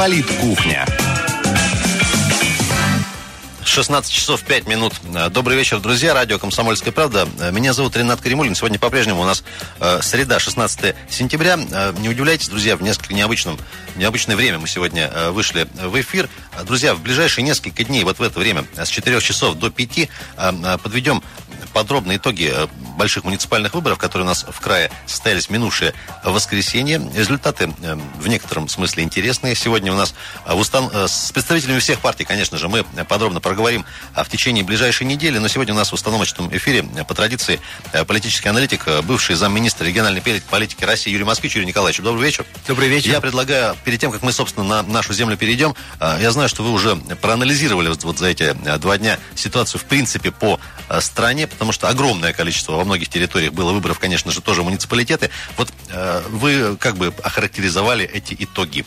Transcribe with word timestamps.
Политкухня. 0.00 0.86
16 3.64 4.10
часов 4.10 4.42
5 4.44 4.66
минут. 4.66 4.94
Добрый 5.30 5.58
вечер, 5.58 5.78
друзья. 5.78 6.14
Радио 6.14 6.38
«Комсомольская 6.38 6.90
правда». 6.90 7.28
Меня 7.52 7.74
зовут 7.74 7.98
Ренат 7.98 8.22
Каримулин. 8.22 8.54
Сегодня 8.54 8.78
по-прежнему 8.78 9.20
у 9.20 9.24
нас 9.26 9.44
э, 9.78 10.00
среда, 10.00 10.38
16 10.38 10.94
сентября. 11.10 11.58
Э, 11.70 11.92
не 11.98 12.08
удивляйтесь, 12.08 12.48
друзья, 12.48 12.76
в 12.76 12.82
несколько 12.82 13.12
необычном, 13.12 13.58
необычное 13.96 14.36
время 14.36 14.58
мы 14.58 14.68
сегодня 14.68 15.10
э, 15.12 15.30
вышли 15.32 15.68
в 15.74 16.00
эфир. 16.00 16.30
Друзья, 16.64 16.94
в 16.94 17.02
ближайшие 17.02 17.44
несколько 17.44 17.84
дней, 17.84 18.02
вот 18.04 18.18
в 18.18 18.22
это 18.22 18.38
время, 18.38 18.64
с 18.82 18.88
4 18.88 19.20
часов 19.20 19.56
до 19.56 19.68
5, 19.68 19.98
э, 19.98 20.06
э, 20.38 20.78
подведем 20.82 21.22
подробные 21.72 22.18
итоги 22.18 22.52
э, 22.52 22.66
больших 22.96 23.24
муниципальных 23.24 23.74
выборов, 23.74 23.98
которые 23.98 24.24
у 24.26 24.28
нас 24.28 24.44
в 24.48 24.60
крае 24.60 24.90
состоялись 25.06 25.50
минувшее 25.50 25.94
воскресенье. 26.24 27.00
Результаты 27.14 27.72
э, 27.82 27.98
в 28.18 28.28
некотором 28.28 28.68
смысле 28.68 29.02
интересные. 29.02 29.54
Сегодня 29.54 29.92
у 29.92 29.96
нас 29.96 30.14
э, 30.46 30.54
устан... 30.54 30.90
с 31.08 31.32
представителями 31.32 31.78
всех 31.78 32.00
партий, 32.00 32.24
конечно 32.24 32.58
же, 32.58 32.68
мы 32.68 32.84
подробно 33.08 33.40
проговорим 33.40 33.84
в 34.14 34.28
течение 34.28 34.64
ближайшей 34.64 35.06
недели. 35.06 35.38
Но 35.38 35.48
сегодня 35.48 35.74
у 35.74 35.76
нас 35.76 35.90
в 35.90 35.94
установочном 35.94 36.54
эфире 36.56 36.84
по 37.06 37.14
традиции 37.14 37.60
политический 38.06 38.48
аналитик, 38.48 38.86
бывший 39.04 39.36
замминистра 39.36 39.84
региональной 39.84 40.20
политики 40.20 40.84
России 40.84 41.10
Юрий 41.10 41.24
Москвич. 41.24 41.54
Юрий 41.56 41.66
Николаевич, 41.66 42.00
добрый 42.00 42.24
вечер. 42.24 42.44
Добрый 42.66 42.88
вечер. 42.88 43.10
Я 43.10 43.20
предлагаю, 43.20 43.76
перед 43.84 44.00
тем, 44.00 44.12
как 44.12 44.22
мы, 44.22 44.32
собственно, 44.32 44.66
на 44.66 44.82
нашу 44.82 45.12
землю 45.12 45.36
перейдем, 45.36 45.74
я 46.00 46.30
знаю, 46.30 46.48
что 46.48 46.62
вы 46.62 46.70
уже 46.70 46.96
проанализировали 46.96 47.88
вот 48.02 48.18
за 48.18 48.26
эти 48.28 48.52
два 48.78 48.98
дня 48.98 49.18
ситуацию, 49.34 49.80
в 49.80 49.84
принципе, 49.84 50.30
по 50.30 50.60
стране, 51.00 51.46
потому 51.60 51.72
что 51.72 51.90
огромное 51.90 52.32
количество 52.32 52.72
во 52.72 52.84
многих 52.86 53.10
территориях 53.10 53.52
было 53.52 53.72
выборов, 53.72 53.98
конечно 53.98 54.32
же, 54.32 54.40
тоже 54.40 54.62
муниципалитеты. 54.62 55.28
Вот 55.58 55.70
э, 55.90 56.22
вы 56.30 56.78
как 56.78 56.96
бы 56.96 57.12
охарактеризовали 57.22 58.02
эти 58.02 58.34
итоги? 58.38 58.86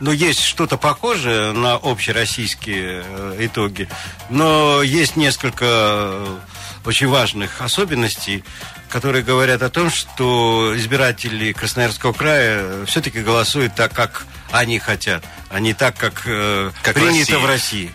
Ну, 0.00 0.10
есть 0.10 0.42
что-то 0.42 0.76
похожее 0.76 1.52
на 1.52 1.74
общероссийские 1.74 3.04
э, 3.06 3.36
итоги, 3.42 3.88
но 4.28 4.82
есть 4.82 5.14
несколько 5.14 5.66
э, 5.66 6.38
очень 6.84 7.06
важных 7.06 7.60
особенностей, 7.60 8.42
которые 8.88 9.22
говорят 9.22 9.62
о 9.62 9.70
том, 9.70 9.88
что 9.88 10.76
избиратели 10.76 11.52
Красноярского 11.52 12.12
края 12.12 12.86
все-таки 12.86 13.20
голосуют 13.20 13.76
так, 13.76 13.92
как 13.92 14.26
они 14.50 14.80
хотят, 14.80 15.22
а 15.48 15.60
не 15.60 15.74
так, 15.74 15.96
как, 15.96 16.22
э, 16.26 16.72
как 16.82 16.94
принято 16.94 17.38
в 17.38 17.46
России. 17.46 17.46
В 17.46 17.46
России. 17.46 17.92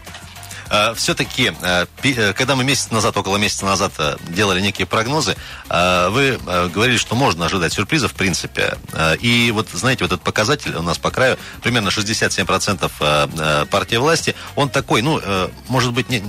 Э, 0.74 0.96
Все-таки, 0.96 1.54
э, 1.62 1.86
э, 2.04 2.34
когда 2.34 2.56
мы 2.56 2.64
месяц 2.64 2.90
назад, 2.90 3.16
около 3.16 3.38
месяца 3.38 3.66
назад 3.66 3.94
делали 4.30 4.60
некие 4.60 4.88
прогнозы, 4.88 5.36
вы 5.70 6.40
говорили, 6.74 6.98
что 6.98 7.16
можно 7.16 7.46
ожидать 7.46 7.74
сюрпризов, 7.74 8.12
в 8.12 8.16
принципе. 8.16 8.78
И 9.20 9.52
вот, 9.54 9.70
знаете, 9.70 10.04
вот 10.04 10.14
этот 10.14 10.24
показатель 10.24 10.76
у 10.76 10.82
нас 10.82 10.98
по 10.98 11.12
краю, 11.12 11.38
примерно 11.62 11.90
67% 11.90 13.68
партии 13.68 13.96
власти, 13.96 14.36
он 14.56 14.70
такой, 14.70 15.02
ну, 15.02 15.22
может 15.68 15.94
быть, 15.94 16.10
не, 16.10 16.24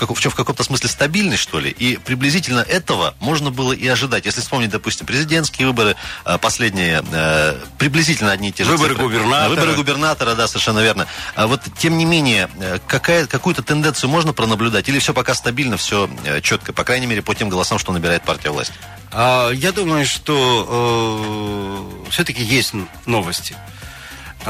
как, 0.00 0.10
в, 0.16 0.18
в 0.18 0.34
каком-то 0.34 0.64
смысле 0.64 0.88
стабильный, 0.88 1.36
что 1.36 1.60
ли. 1.60 1.70
И 1.70 1.96
приблизительно 1.98 2.60
этого 2.60 3.14
можно 3.20 3.50
было 3.50 3.72
и 3.72 3.86
ожидать. 3.86 4.24
Если 4.24 4.40
вспомнить, 4.40 4.70
допустим, 4.70 5.06
президентские 5.06 5.68
выборы, 5.68 5.94
э, 6.24 6.38
последние, 6.38 7.04
э, 7.12 7.60
приблизительно 7.78 8.32
одни 8.32 8.48
и 8.48 8.52
те 8.52 8.64
же 8.64 8.70
Выборы 8.70 8.94
цифры. 8.94 9.06
губернатора. 9.06 9.48
Выборы 9.50 9.74
губернатора, 9.74 10.34
да, 10.34 10.48
совершенно 10.48 10.80
верно. 10.80 11.06
А 11.34 11.46
вот, 11.46 11.60
тем 11.78 11.98
не 11.98 12.06
менее, 12.06 12.48
э, 12.58 12.78
какая, 12.86 13.26
какую-то 13.26 13.62
тенденцию 13.62 14.08
можно 14.08 14.32
пронаблюдать? 14.32 14.88
Или 14.88 14.98
все 14.98 15.12
пока 15.12 15.34
стабильно, 15.34 15.76
все 15.76 16.08
четко, 16.42 16.72
по 16.72 16.84
крайней 16.84 17.06
мере, 17.06 17.22
по 17.22 17.34
тем 17.34 17.48
голосам, 17.50 17.78
что 17.78 17.92
набирает 17.92 18.22
партия 18.22 18.50
власти? 18.50 18.74
А, 19.12 19.50
я 19.50 19.72
думаю, 19.72 20.06
что 20.06 22.00
э, 22.06 22.10
все-таки 22.10 22.42
есть 22.42 22.72
новости. 23.06 23.54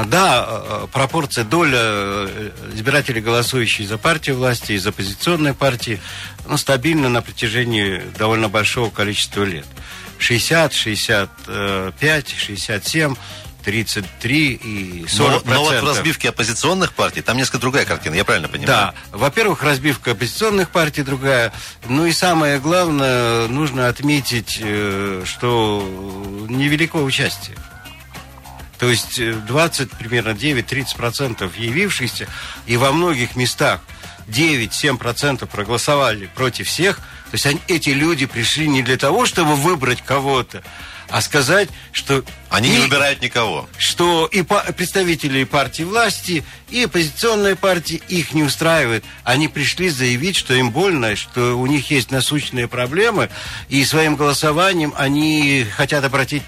Да, 0.05 0.45
э, 0.47 0.87
пропорция, 0.91 1.43
доля 1.43 1.79
э, 1.79 2.51
избирателей, 2.73 3.21
голосующих 3.21 3.87
за 3.87 3.97
партию 3.97 4.37
власти 4.37 4.73
и 4.73 4.77
за 4.77 4.89
оппозиционные 4.89 5.53
партии, 5.53 5.99
ну, 6.47 6.57
стабильна 6.57 7.09
на 7.09 7.21
протяжении 7.21 8.01
довольно 8.17 8.47
большого 8.47 8.89
количества 8.89 9.43
лет. 9.43 9.65
60, 10.17 10.73
65, 10.73 12.35
67 12.37 13.15
33 13.61 14.53
и 14.53 15.05
40 15.07 15.45
но, 15.45 15.53
но 15.53 15.63
вот 15.63 15.81
в 15.81 15.85
разбивке 15.85 16.29
оппозиционных 16.29 16.93
партий 16.93 17.21
там 17.21 17.37
несколько 17.37 17.59
другая 17.59 17.85
картина, 17.85 18.15
я 18.15 18.25
правильно 18.25 18.47
понимаю? 18.47 18.67
Да. 18.67 18.93
Во-первых, 19.11 19.63
разбивка 19.63 20.11
оппозиционных 20.11 20.69
партий 20.69 21.03
другая. 21.03 21.53
Ну 21.87 22.05
и 22.05 22.11
самое 22.11 22.59
главное, 22.59 23.47
нужно 23.47 23.87
отметить, 23.87 24.59
э, 24.61 25.23
что 25.25 26.45
невелико 26.49 26.97
участие. 26.97 27.57
То 28.81 28.89
есть 28.89 29.21
20, 29.45 29.93
э, 29.93 29.95
примерно 29.95 30.31
9-30% 30.31 31.51
явившихся, 31.55 32.27
и 32.65 32.77
во 32.77 32.91
многих 32.91 33.35
местах 33.35 33.79
9-7% 34.27 35.45
проголосовали 35.45 36.25
против 36.33 36.67
всех. 36.67 36.97
То 36.97 37.33
есть 37.33 37.45
они, 37.45 37.59
эти 37.67 37.91
люди 37.91 38.25
пришли 38.25 38.67
не 38.67 38.81
для 38.81 38.97
того, 38.97 39.27
чтобы 39.27 39.55
выбрать 39.55 40.01
кого-то, 40.01 40.63
а 41.09 41.21
сказать, 41.21 41.69
что... 41.91 42.23
Они 42.49 42.69
и, 42.69 42.71
не 42.71 42.79
выбирают 42.79 43.21
никого. 43.21 43.69
Что 43.77 44.25
и 44.25 44.41
представители 44.41 45.43
партии 45.43 45.83
власти, 45.83 46.43
и 46.71 46.85
оппозиционные 46.85 47.55
партии 47.55 48.01
их 48.07 48.33
не 48.33 48.41
устраивают. 48.41 49.03
Они 49.23 49.47
пришли 49.47 49.89
заявить, 49.89 50.37
что 50.37 50.55
им 50.55 50.71
больно, 50.71 51.15
что 51.15 51.53
у 51.53 51.67
них 51.67 51.91
есть 51.91 52.09
насущные 52.09 52.67
проблемы, 52.67 53.29
и 53.69 53.85
своим 53.85 54.15
голосованием 54.15 54.91
они 54.97 55.67
хотят 55.71 56.03
обратить 56.03 56.41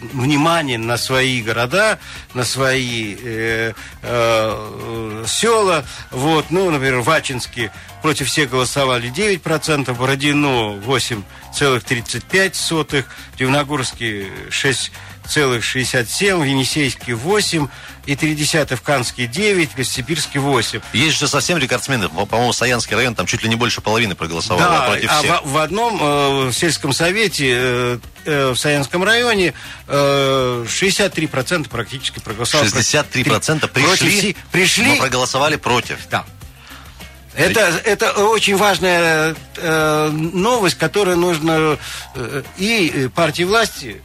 внимание 0.00 0.78
на 0.78 0.96
свои 0.96 1.42
города, 1.42 1.98
на 2.34 2.44
свои 2.44 3.16
э, 3.20 3.72
э, 4.02 5.24
села. 5.26 5.84
Вот, 6.10 6.46
ну, 6.50 6.70
например, 6.70 7.00
в 7.00 7.10
Ачинске 7.10 7.72
против 8.02 8.28
всех 8.28 8.50
голосовали 8.50 9.10
9%, 9.10 9.92
Бородино 9.94 10.78
8,35%, 10.84 13.04
в 13.32 13.36
Дивногорске 13.36 14.28
6 14.50 14.92
целых 15.28 15.64
67, 15.64 16.36
в 16.36 16.44
Енисейске 16.44 17.14
8 17.14 17.68
и 18.06 18.16
30 18.16 18.70
в 18.72 18.82
Канске 18.82 19.26
9, 19.26 19.72
в 19.72 19.78
Лесосибирске 19.78 20.38
8. 20.38 20.80
Есть 20.92 21.18
же 21.18 21.28
совсем 21.28 21.58
рекордсмены. 21.58 22.08
По-моему, 22.08 22.52
Саянский 22.52 22.96
район 22.96 23.14
там 23.14 23.26
чуть 23.26 23.42
ли 23.42 23.48
не 23.48 23.56
больше 23.56 23.80
половины 23.80 24.14
проголосовало 24.14 24.62
да, 24.62 24.86
против 24.88 25.10
а 25.10 25.18
всех. 25.18 25.42
В, 25.44 25.52
в 25.52 25.58
одном 25.58 25.98
э, 26.00 26.48
в 26.48 26.52
сельском 26.52 26.92
совете 26.92 27.50
э, 27.50 27.98
э, 28.24 28.50
в 28.52 28.56
Саянском 28.56 29.04
районе 29.04 29.52
э, 29.86 30.64
63% 30.66 31.68
практически 31.68 32.18
проголосовали. 32.20 32.70
63% 32.70 33.68
против, 33.68 33.72
пришли, 33.72 34.32
против, 34.32 34.36
пришли, 34.50 34.86
но 34.86 34.96
проголосовали 34.96 35.56
против. 35.56 35.98
Да. 36.10 36.24
Это, 37.34 37.80
это 37.84 38.12
очень 38.24 38.56
важная 38.56 39.36
э, 39.56 40.10
новость, 40.10 40.76
которую 40.76 41.18
нужно 41.18 41.78
э, 42.16 42.42
и 42.56 43.08
партии 43.14 43.44
власти 43.44 44.02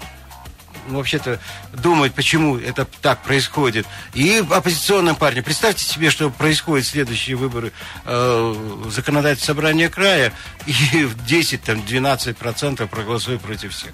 вообще-то 0.87 1.39
думать, 1.71 2.13
почему 2.13 2.57
это 2.57 2.85
так 3.01 3.21
происходит. 3.23 3.85
И 4.13 4.43
оппозиционным 4.49 5.15
партиям. 5.15 5.43
Представьте 5.43 5.85
себе, 5.85 6.09
что 6.09 6.29
происходит 6.29 6.85
следующие 6.85 7.35
выборы 7.35 7.71
э, 8.05 8.83
законодательного 8.89 9.45
собрания 9.45 9.89
края, 9.89 10.33
и 10.65 11.03
в 11.03 11.15
10-12% 11.25 12.87
проголосуют 12.87 13.41
против 13.41 13.73
всех. 13.73 13.91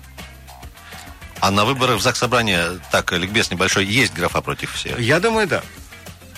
А 1.39 1.51
на 1.51 1.63
выборах 1.63 1.99
в 1.99 2.01
ЗАГС 2.01 2.19
собрания, 2.19 2.79
так, 2.91 3.11
ликбез 3.13 3.49
небольшой, 3.49 3.85
есть 3.85 4.13
графа 4.13 4.41
против 4.41 4.73
всех? 4.73 4.99
Я 4.99 5.19
думаю, 5.19 5.47
да. 5.47 5.63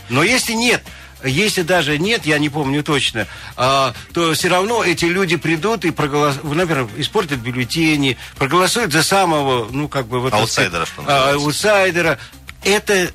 Но 0.10 0.24
если 0.24 0.54
нет, 0.54 0.84
если 1.24 1.62
даже 1.62 1.98
нет, 1.98 2.26
я 2.26 2.40
не 2.40 2.50
помню 2.50 2.84
точно, 2.84 3.28
а, 3.56 3.94
то 4.14 4.34
все 4.34 4.48
равно 4.48 4.84
эти 4.84 5.06
люди 5.06 5.36
придут 5.36 5.86
и 5.86 5.92
проголосуют, 5.92 6.44
например, 6.44 6.88
испортят 6.98 7.40
бюллетени, 7.40 8.18
проголосуют 8.38 8.92
за 8.92 9.04
самого, 9.04 9.68
ну, 9.72 9.88
как 9.88 10.08
бы... 10.08 10.20
Вот, 10.20 10.34
аутсайдера, 10.34 10.86
что 10.86 11.02
называется. 11.02 11.30
А, 11.30 11.34
аутсайдера. 11.34 12.20
Это, 12.64 13.12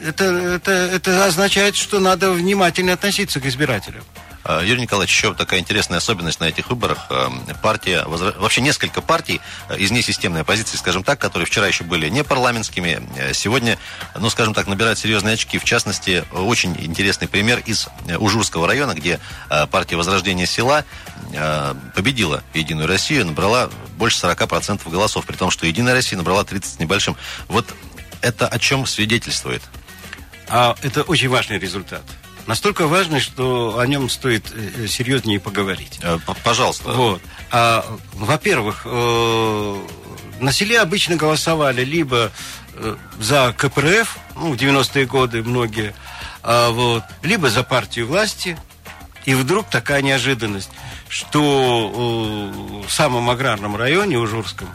это, 0.00 0.24
это, 0.24 0.72
это 0.72 1.24
означает, 1.24 1.76
что 1.76 1.98
надо 2.00 2.32
внимательно 2.32 2.92
относиться 2.92 3.40
к 3.40 3.46
избирателям. 3.46 4.04
Э, 4.44 4.62
Юрий 4.64 4.82
Николаевич, 4.82 5.14
еще 5.14 5.34
такая 5.34 5.60
интересная 5.60 5.98
особенность 5.98 6.40
на 6.40 6.44
этих 6.44 6.70
выборах. 6.70 7.06
Э, 7.10 7.28
партия, 7.62 8.04
вообще 8.06 8.60
несколько 8.60 9.02
партий 9.02 9.40
э, 9.68 9.78
из 9.78 9.90
несистемной 9.90 10.42
оппозиции, 10.42 10.76
скажем 10.76 11.02
так, 11.04 11.18
которые 11.18 11.46
вчера 11.46 11.66
еще 11.66 11.84
были 11.84 12.08
не 12.08 12.24
парламентскими, 12.24 13.02
сегодня, 13.32 13.78
ну, 14.18 14.30
скажем 14.30 14.54
так, 14.54 14.66
набирают 14.66 14.98
серьезные 14.98 15.34
очки. 15.34 15.58
В 15.58 15.64
частности, 15.64 16.24
очень 16.32 16.76
интересный 16.78 17.28
пример 17.28 17.62
из 17.66 17.88
Ужурского 18.18 18.66
района, 18.66 18.94
где 18.94 19.20
партия 19.70 19.96
Возрождения 19.96 20.46
села 20.46 20.84
победила 21.94 22.42
Единую 22.54 22.88
Россию, 22.88 23.26
набрала 23.26 23.70
больше 23.96 24.18
40% 24.26 24.88
голосов, 24.90 25.26
при 25.26 25.36
том, 25.36 25.50
что 25.50 25.66
Единая 25.66 25.94
Россия 25.94 26.16
набрала 26.16 26.44
30 26.44 26.74
с 26.74 26.78
небольшим. 26.78 27.16
Вот 27.48 27.66
это 28.22 28.46
о 28.46 28.58
чем 28.58 28.86
свидетельствует? 28.86 29.62
А, 30.48 30.76
это 30.82 31.02
очень 31.02 31.28
важный 31.28 31.58
результат 31.58 32.02
настолько 32.46 32.86
важный, 32.86 33.20
что 33.20 33.78
о 33.78 33.86
нем 33.86 34.08
стоит 34.08 34.52
э, 34.52 34.86
серьезнее 34.86 35.40
поговорить. 35.40 35.98
Э, 36.02 36.18
пожалуйста. 36.44 36.92
Вот. 36.92 37.22
А, 37.50 37.84
во-первых, 38.14 38.82
э, 38.84 39.86
на 40.40 40.52
селе 40.52 40.80
обычно 40.80 41.16
голосовали 41.16 41.84
либо 41.84 42.30
за 43.18 43.54
КПРФ, 43.58 44.16
ну, 44.36 44.52
в 44.52 44.56
90-е 44.56 45.04
годы 45.04 45.42
многие, 45.42 45.92
а, 46.42 46.70
вот, 46.70 47.02
либо 47.22 47.50
за 47.50 47.62
партию 47.62 48.06
власти. 48.06 48.56
И 49.26 49.34
вдруг 49.34 49.68
такая 49.68 50.00
неожиданность, 50.00 50.70
что 51.08 52.50
в 52.86 52.90
самом 52.90 53.28
аграрном 53.28 53.76
районе, 53.76 54.16
Ужурском, 54.16 54.68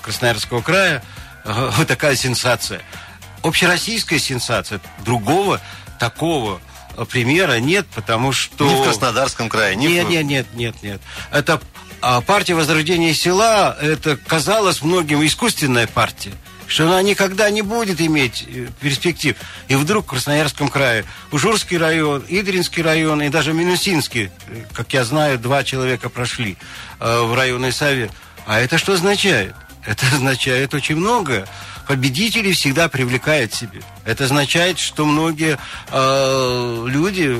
Красноярского 0.00 0.62
края, 0.62 1.02
вот 1.44 1.88
такая 1.88 2.14
сенсация. 2.14 2.82
Общероссийская 3.42 4.20
сенсация. 4.20 4.80
Другого 5.04 5.60
такого 6.02 6.60
примера 7.10 7.60
нет, 7.60 7.86
потому 7.94 8.32
что... 8.32 8.68
Ни 8.68 8.74
в 8.74 8.82
Краснодарском 8.82 9.48
крае, 9.48 9.76
ни 9.76 9.86
нет, 9.86 10.06
в... 10.06 10.10
Нет, 10.10 10.24
нет, 10.24 10.46
нет, 10.54 10.74
нет. 10.82 11.00
Это 11.30 11.60
а 12.00 12.20
партия 12.20 12.54
Возрождения 12.54 13.14
села, 13.14 13.76
это 13.80 14.16
казалось 14.16 14.82
многим 14.82 15.24
искусственная 15.24 15.86
партия 15.86 16.32
что 16.68 16.84
она 16.84 17.02
никогда 17.02 17.50
не 17.50 17.60
будет 17.60 18.00
иметь 18.00 18.46
э, 18.48 18.68
перспектив. 18.80 19.36
И 19.68 19.74
вдруг 19.74 20.06
в 20.06 20.08
Красноярском 20.08 20.68
крае 20.68 21.04
Ужурский 21.30 21.76
район, 21.76 22.24
Идринский 22.28 22.82
район 22.82 23.20
и 23.20 23.28
даже 23.28 23.52
Минусинский, 23.52 24.30
э, 24.46 24.64
как 24.72 24.94
я 24.94 25.04
знаю, 25.04 25.38
два 25.38 25.64
человека 25.64 26.08
прошли 26.08 26.56
э, 26.98 27.20
в 27.24 27.34
районный 27.34 27.72
совет. 27.72 28.10
А 28.46 28.58
это 28.58 28.78
что 28.78 28.94
означает? 28.94 29.54
Это 29.84 30.06
означает 30.14 30.72
очень 30.72 30.96
многое 30.96 31.46
победители 31.86 32.52
всегда 32.52 32.88
привлекают 32.88 33.52
себе. 33.54 33.82
Это 34.04 34.24
означает, 34.24 34.78
что 34.78 35.04
многие 35.04 35.58
э, 35.90 36.84
люди 36.86 37.38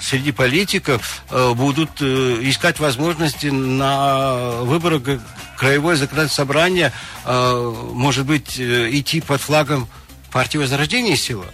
среди 0.00 0.32
политиков 0.32 1.22
э, 1.30 1.52
будут 1.54 1.90
э, 2.00 2.38
искать 2.42 2.80
возможности 2.80 3.46
на 3.46 4.62
выборах 4.62 5.02
краевое 5.56 5.96
законодательное 5.96 6.34
собрание, 6.34 6.92
э, 7.24 7.74
может 7.92 8.26
быть, 8.26 8.58
э, 8.58 8.90
идти 8.92 9.20
под 9.20 9.40
флагом 9.40 9.88
партии 10.32 10.58
Возрождения 10.58 11.16
села. 11.16 11.46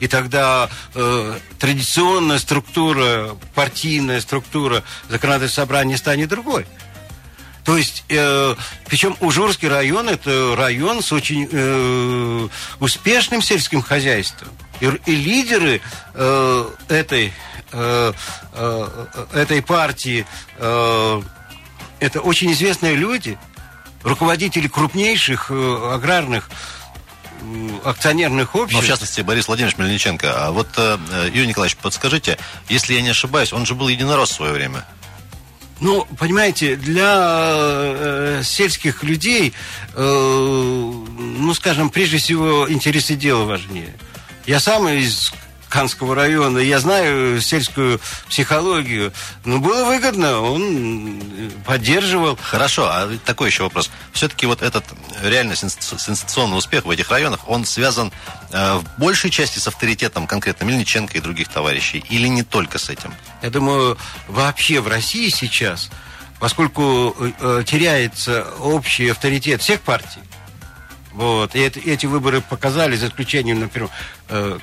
И 0.00 0.06
тогда 0.06 0.68
э, 0.94 1.38
традиционная 1.58 2.38
структура, 2.38 3.36
партийная 3.54 4.20
структура 4.20 4.84
законодательного 5.08 5.52
собрания 5.52 5.96
станет 5.96 6.28
другой. 6.28 6.66
То 7.68 7.76
есть, 7.76 8.02
э, 8.08 8.54
причем 8.86 9.14
Ужурский 9.20 9.68
район 9.68 10.08
это 10.08 10.56
район 10.56 11.02
с 11.02 11.12
очень 11.12 11.46
э, 11.52 12.48
успешным 12.80 13.42
сельским 13.42 13.82
хозяйством. 13.82 14.48
И, 14.80 14.86
и 15.04 15.14
лидеры 15.14 15.82
э, 16.14 16.70
этой, 16.88 17.30
э, 17.72 18.12
э, 18.54 19.06
этой 19.34 19.60
партии 19.60 20.24
э, 20.56 21.22
это 22.00 22.20
очень 22.22 22.52
известные 22.52 22.94
люди, 22.94 23.36
руководители 24.02 24.66
крупнейших 24.66 25.50
э, 25.50 25.92
аграрных 25.92 26.48
акционерных 27.84 28.54
обществ. 28.54 28.80
Ну, 28.80 28.86
в 28.86 28.88
частности, 28.88 29.20
Борис 29.20 29.46
Владимирович 29.46 29.76
Мельниченко. 29.76 30.46
А 30.46 30.52
вот, 30.52 30.68
э, 30.78 30.96
Юрий 31.34 31.48
Николаевич, 31.48 31.76
подскажите, 31.76 32.38
если 32.70 32.94
я 32.94 33.02
не 33.02 33.10
ошибаюсь, 33.10 33.52
он 33.52 33.66
же 33.66 33.74
был 33.74 33.88
единорос 33.88 34.30
в 34.30 34.34
свое 34.36 34.54
время. 34.54 34.86
Ну, 35.80 36.06
понимаете, 36.18 36.76
для 36.76 37.14
э, 37.16 38.42
сельских 38.44 39.04
людей, 39.04 39.52
э, 39.94 40.92
ну, 41.18 41.54
скажем, 41.54 41.90
прежде 41.90 42.18
всего, 42.18 42.70
интересы 42.70 43.14
дела 43.14 43.44
важнее. 43.44 43.94
Я 44.46 44.58
сам 44.58 44.88
из 44.88 45.32
Канского 45.68 46.14
района, 46.14 46.58
я 46.58 46.78
знаю 46.78 47.40
сельскую 47.40 48.00
психологию. 48.28 49.12
Но 49.44 49.58
было 49.58 49.84
выгодно, 49.84 50.40
он 50.40 51.20
поддерживал. 51.64 52.38
Хорошо, 52.40 52.86
а 52.86 53.08
такой 53.24 53.48
еще 53.50 53.64
вопрос. 53.64 53.90
Все-таки 54.12 54.46
вот 54.46 54.62
этот 54.62 54.84
реально 55.22 55.54
сенсационный 55.56 56.58
успех 56.58 56.84
в 56.84 56.90
этих 56.90 57.10
районах, 57.10 57.48
он 57.48 57.64
связан 57.64 58.12
э, 58.50 58.74
в 58.76 59.00
большей 59.00 59.30
части 59.30 59.58
с 59.58 59.66
авторитетом 59.68 60.26
конкретно 60.26 60.64
Мельниченко 60.64 61.18
и 61.18 61.20
других 61.20 61.48
товарищей, 61.48 62.04
или 62.08 62.28
не 62.28 62.42
только 62.42 62.78
с 62.78 62.88
этим? 62.88 63.12
Я 63.42 63.50
думаю, 63.50 63.98
вообще 64.26 64.80
в 64.80 64.88
России 64.88 65.28
сейчас, 65.28 65.90
поскольку 66.38 67.14
э, 67.18 67.62
теряется 67.66 68.46
общий 68.60 69.08
авторитет 69.08 69.62
всех 69.62 69.80
партий, 69.80 70.20
вот. 71.18 71.56
И 71.56 71.58
это, 71.58 71.80
эти 71.80 72.06
выборы 72.06 72.40
показали, 72.40 72.94
за 72.94 73.08
исключением, 73.08 73.58
например, 73.58 73.90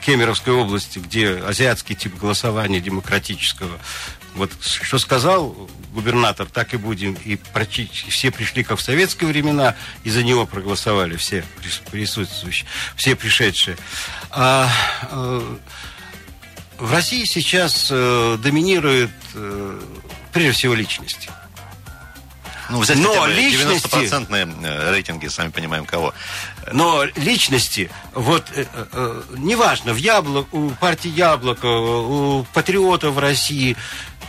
Кемеровской 0.05 0.53
области, 0.53 0.99
где 0.99 1.31
азиатский 1.31 1.95
тип 1.95 2.17
голосования 2.19 2.79
демократического. 2.79 3.79
Вот 4.35 4.51
что 4.61 4.99
сказал 4.99 5.69
губернатор, 5.93 6.45
так 6.45 6.73
и 6.73 6.77
будем. 6.77 7.13
И 7.25 7.37
практически 7.37 8.09
все 8.09 8.31
пришли, 8.31 8.63
как 8.63 8.77
в 8.77 8.81
советские 8.81 9.29
времена, 9.29 9.75
и 10.03 10.09
за 10.09 10.23
него 10.23 10.45
проголосовали 10.45 11.15
все 11.15 11.43
присутствующие, 11.91 12.67
все 12.95 13.15
пришедшие. 13.15 13.77
А, 14.29 14.69
э, 15.09 15.55
в 16.77 16.91
России 16.91 17.23
сейчас 17.23 17.87
э, 17.89 18.37
доминирует 18.43 19.11
э, 19.33 19.81
прежде 20.33 20.51
всего 20.51 20.73
личности. 20.73 21.29
Ну, 22.69 22.79
взять 22.79 22.97
Но 22.97 23.09
хотя 23.09 23.21
бы 23.27 23.33
личности... 23.33 23.95
90% 23.95 24.65
э, 24.65 24.91
рейтинги, 24.91 25.27
сами 25.27 25.49
понимаем, 25.49 25.85
кого. 25.85 26.13
Но 26.71 27.03
личности, 27.15 27.89
вот, 28.13 28.45
э, 28.55 28.65
э, 28.73 29.21
неважно, 29.37 29.93
в 29.93 29.97
Яблок, 29.97 30.53
у 30.53 30.69
партии 30.71 31.09
Яблоко, 31.09 31.65
у 31.65 32.43
патриотов 32.53 33.13
в 33.15 33.19
России, 33.19 33.75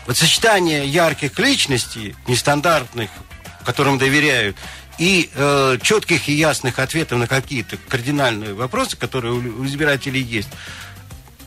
вот 0.06 0.16
сочетание 0.16 0.86
ярких 0.86 1.38
личностей, 1.38 2.14
нестандартных, 2.26 3.10
которым 3.64 3.98
доверяют, 3.98 4.56
и 4.98 5.30
э, 5.34 5.78
четких 5.82 6.28
и 6.28 6.32
ясных 6.32 6.78
ответов 6.78 7.18
на 7.18 7.26
какие-то 7.26 7.76
кардинальные 7.88 8.54
вопросы, 8.54 8.96
которые 8.96 9.34
у, 9.34 9.60
у 9.60 9.66
избирателей 9.66 10.22
есть, 10.22 10.48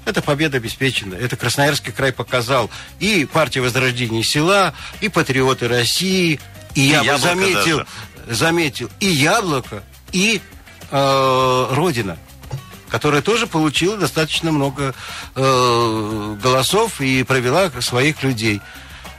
это 0.06 0.22
победа 0.22 0.58
обеспечена. 0.58 1.16
Это 1.16 1.36
Красноярский 1.36 1.92
край 1.92 2.12
показал. 2.12 2.70
И 3.00 3.26
партия 3.26 3.62
Возрождения 3.62 4.24
села, 4.24 4.74
и 5.02 5.10
патриоты 5.10 5.68
России, 5.68 6.40
и, 6.76 6.82
и 6.82 6.90
я 6.90 7.04
бы 7.04 7.18
заметил, 7.18 7.78
даже. 7.78 8.36
заметил 8.36 8.90
и 9.00 9.08
яблоко, 9.08 9.84
и 10.12 10.42
э, 10.92 11.68
Родина 11.72 12.18
которая 12.90 13.22
тоже 13.22 13.46
получила 13.46 13.98
достаточно 13.98 14.52
много 14.52 14.96
э, 15.36 16.38
голосов 16.42 17.00
и 17.02 17.22
провела 17.24 17.70
своих 17.82 18.24
людей. 18.24 18.62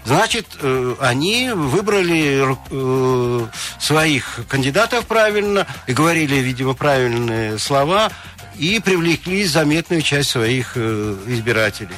Значит, 0.04 0.46
э, 0.60 0.94
они 1.00 1.50
выбрали 1.50 2.56
э, 2.70 3.46
своих 3.78 4.40
кандидатов 4.48 5.06
правильно 5.06 5.66
и 5.86 5.92
говорили, 5.92 6.36
видимо, 6.36 6.74
правильные 6.74 7.58
слова 7.58 8.10
и 8.56 8.80
привлекли 8.80 9.44
заметную 9.44 10.02
часть 10.02 10.30
своих 10.30 10.72
э, 10.74 11.16
избирателей. 11.26 11.96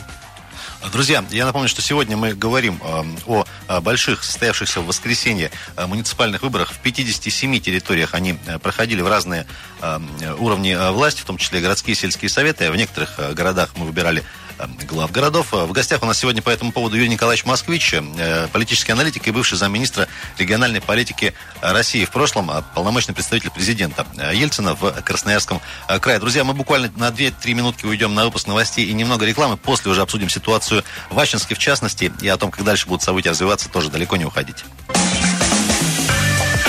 Друзья, 0.90 1.24
я 1.30 1.46
напомню, 1.46 1.68
что 1.68 1.80
сегодня 1.80 2.16
мы 2.16 2.34
говорим 2.34 2.80
э, 2.82 3.44
о, 3.68 3.80
больших, 3.80 4.24
состоявшихся 4.24 4.80
в 4.80 4.86
воскресенье 4.86 5.52
э, 5.76 5.86
муниципальных 5.86 6.42
выборах. 6.42 6.72
В 6.72 6.78
57 6.78 7.60
территориях 7.60 8.14
они 8.14 8.36
э, 8.46 8.58
проходили 8.58 9.00
в 9.00 9.08
разные 9.08 9.46
уровни 10.38 10.92
власти, 10.92 11.22
в 11.22 11.24
том 11.24 11.38
числе 11.38 11.60
городские 11.60 11.96
сельские 11.96 12.28
советы. 12.28 12.70
В 12.70 12.76
некоторых 12.76 13.18
городах 13.34 13.70
мы 13.74 13.84
выбирали 13.84 14.22
глав 14.88 15.10
городов. 15.10 15.52
Э, 15.52 15.64
в 15.64 15.72
гостях 15.72 16.02
у 16.02 16.06
нас 16.06 16.18
сегодня 16.18 16.42
по 16.42 16.50
этому 16.50 16.72
поводу 16.72 16.96
Юрий 16.96 17.08
Николаевич 17.08 17.44
Москвич, 17.44 17.94
э, 17.94 18.48
политический 18.52 18.92
аналитик 18.92 19.26
и 19.26 19.30
бывший 19.30 19.56
замминистра 19.56 20.08
региональной 20.38 20.80
политики 20.80 21.34
России. 21.60 22.04
В 22.04 22.10
прошлом 22.10 22.50
полномочный 22.74 23.14
представитель 23.14 23.50
президента 23.50 24.06
Ельцина 24.32 24.74
в 24.74 24.90
Красноярском 25.02 25.60
крае. 26.00 26.18
Друзья, 26.18 26.44
мы 26.44 26.54
буквально 26.54 26.90
на 26.96 27.10
2-3 27.10 27.54
минутки 27.54 27.86
уйдем 27.86 28.14
на 28.14 28.24
выпуск 28.24 28.46
новостей 28.46 28.86
и 28.86 28.92
немного 28.92 29.26
рекламы. 29.26 29.56
После 29.56 29.90
уже 29.90 30.02
обсудим 30.02 30.28
ситуацию 30.28 30.84
в 31.10 31.18
Ачинске 31.18 31.54
в 31.54 31.58
частности 31.58 32.12
и 32.20 32.28
о 32.28 32.36
том, 32.36 32.50
как 32.50 32.64
дальше 32.64 32.86
будут 32.86 33.02
события 33.02 33.30
развиваться, 33.30 33.68
тоже 33.68 33.90
далеко 33.90 34.16
не 34.16 34.24
уходить. 34.24 34.64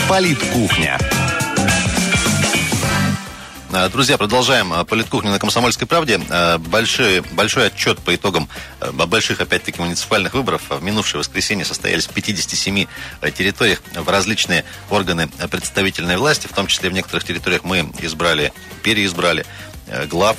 Политкухня. 0.07 0.99
Э, 3.75 3.89
друзья, 3.89 4.19
продолжаем 4.19 4.71
э, 4.71 4.85
политкухню 4.85 5.31
на 5.31 5.39
Комсомольской 5.39 5.87
правде. 5.87 6.21
Э, 6.29 6.59
большой, 6.59 7.21
большой 7.21 7.67
отчет 7.67 7.97
по 7.99 8.13
итогам 8.13 8.47
больших, 8.93 9.41
опять-таки, 9.41 9.81
муниципальных 9.81 10.35
выборов 10.35 10.61
в 10.69 10.83
минувшее 10.83 11.19
воскресенье 11.19 11.65
состоялись 11.65 12.05
в 12.05 12.11
57 12.11 12.85
территориях 13.35 13.81
в 13.95 14.07
различные 14.07 14.63
органы 14.91 15.27
представительной 15.49 16.17
власти, 16.17 16.45
в 16.45 16.53
том 16.53 16.67
числе 16.67 16.89
в 16.89 16.93
некоторых 16.93 17.23
территориях 17.23 17.63
мы 17.63 17.89
избрали, 18.01 18.53
переизбрали 18.83 19.45
глав 20.07 20.37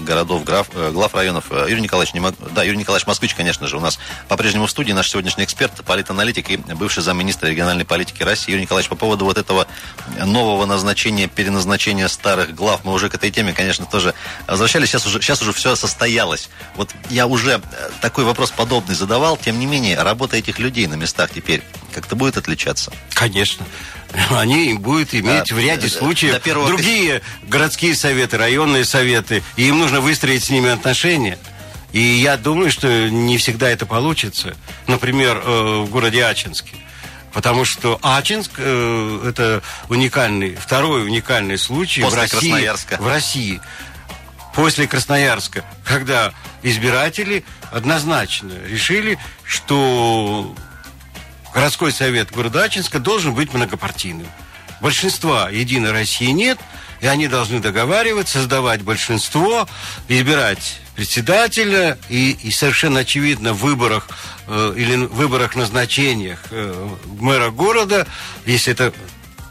городов, 0.00 0.44
граф, 0.44 0.68
э, 0.74 0.90
глав 0.90 1.14
районов. 1.14 1.46
Э, 1.50 1.66
Юрий 1.68 1.82
Николаевич, 1.82 2.14
не 2.14 2.20
мог... 2.20 2.34
да, 2.52 2.62
Юрий 2.62 2.78
Николаевич 2.78 3.06
Москвич, 3.06 3.34
конечно 3.34 3.66
же, 3.66 3.76
у 3.76 3.80
нас 3.80 3.98
по-прежнему 4.28 4.66
в 4.66 4.70
студии, 4.70 4.92
наш 4.92 5.10
сегодняшний 5.10 5.44
эксперт, 5.44 5.72
политаналитик 5.84 6.50
и 6.50 6.56
бывший 6.56 7.02
замминистра 7.02 7.48
региональной 7.48 7.84
политики 7.84 8.22
России. 8.22 8.52
Юрий 8.52 8.62
Николаевич, 8.62 8.88
по 8.88 8.96
поводу 8.96 9.24
вот 9.24 9.38
этого 9.38 9.66
нового 10.24 10.66
назначения, 10.66 11.28
переназначения 11.28 12.08
старых 12.08 12.54
глав, 12.54 12.84
мы 12.84 12.92
уже 12.92 13.08
к 13.08 13.14
этой 13.14 13.30
теме, 13.30 13.52
конечно, 13.52 13.86
тоже 13.86 14.14
возвращались. 14.46 14.88
Сейчас 14.88 15.06
уже, 15.06 15.20
сейчас 15.20 15.42
уже 15.42 15.52
все 15.52 15.76
состоялось. 15.76 16.48
Вот 16.76 16.90
я 17.08 17.26
уже 17.26 17.60
такой 18.00 18.24
вопрос 18.24 18.50
подобный 18.50 18.94
задавал, 18.94 19.36
тем 19.36 19.58
не 19.58 19.66
менее, 19.66 20.02
работа 20.02 20.36
этих 20.36 20.58
людей 20.58 20.86
на 20.86 20.94
местах 20.94 21.30
теперь 21.34 21.62
как-то 21.92 22.16
будет 22.16 22.36
отличаться? 22.36 22.92
Конечно. 23.14 23.66
они 24.30 24.74
будут 24.74 25.14
иметь 25.14 25.52
а, 25.52 25.54
в 25.54 25.58
ряде 25.58 25.88
случаев 25.88 26.42
другие 26.42 27.22
городские 27.48 27.94
советы, 27.94 28.36
районные 28.36 28.84
советы, 28.84 29.42
и 29.56 29.68
им 29.68 29.78
нужно 29.78 30.00
выстроить 30.00 30.44
с 30.44 30.50
ними 30.50 30.70
отношения. 30.70 31.38
И 31.92 32.00
я 32.00 32.36
думаю, 32.36 32.70
что 32.70 33.08
не 33.08 33.36
всегда 33.36 33.68
это 33.68 33.84
получится. 33.84 34.56
Например, 34.86 35.42
э, 35.44 35.80
в 35.84 35.90
городе 35.90 36.24
Ачинске. 36.24 36.76
Потому 37.32 37.64
что 37.64 37.98
Ачинск 38.02 38.52
э, 38.58 39.24
это 39.28 39.62
уникальный, 39.88 40.54
второй 40.54 41.04
уникальный 41.04 41.58
случай 41.58 42.02
После 42.02 42.18
в 42.18 42.22
России. 42.22 42.38
Красноярска. 42.38 42.96
В 43.00 43.08
России. 43.08 43.60
После 44.54 44.86
Красноярска, 44.86 45.64
когда 45.84 46.32
избиратели 46.62 47.44
однозначно 47.72 48.52
решили, 48.68 49.18
что 49.44 50.54
городской 51.54 51.92
совет 51.92 52.30
города 52.30 52.64
Ачинска 52.64 52.98
должен 52.98 53.34
быть 53.34 53.52
многопартийным. 53.52 54.26
Большинства 54.80 55.50
Единой 55.50 55.92
России 55.92 56.30
нет, 56.30 56.58
и 57.00 57.06
они 57.06 57.28
должны 57.28 57.60
договариваться, 57.60 58.38
создавать 58.38 58.82
большинство, 58.82 59.68
избирать 60.08 60.80
председателя, 60.94 61.98
и, 62.08 62.32
и 62.32 62.50
совершенно 62.50 63.00
очевидно 63.00 63.52
в 63.52 63.60
выборах 63.60 64.08
э, 64.46 64.74
или 64.76 64.96
выборах 64.96 65.54
назначениях 65.54 66.40
э, 66.50 66.88
мэра 67.18 67.50
города, 67.50 68.06
если 68.44 68.72
это 68.72 68.92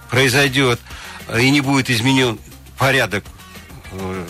произойдет 0.09 0.79
э, 1.27 1.41
и 1.41 1.49
не 1.49 1.61
будет 1.61 1.89
изменен 1.89 2.39
порядок 2.77 3.23
э, 3.91 4.25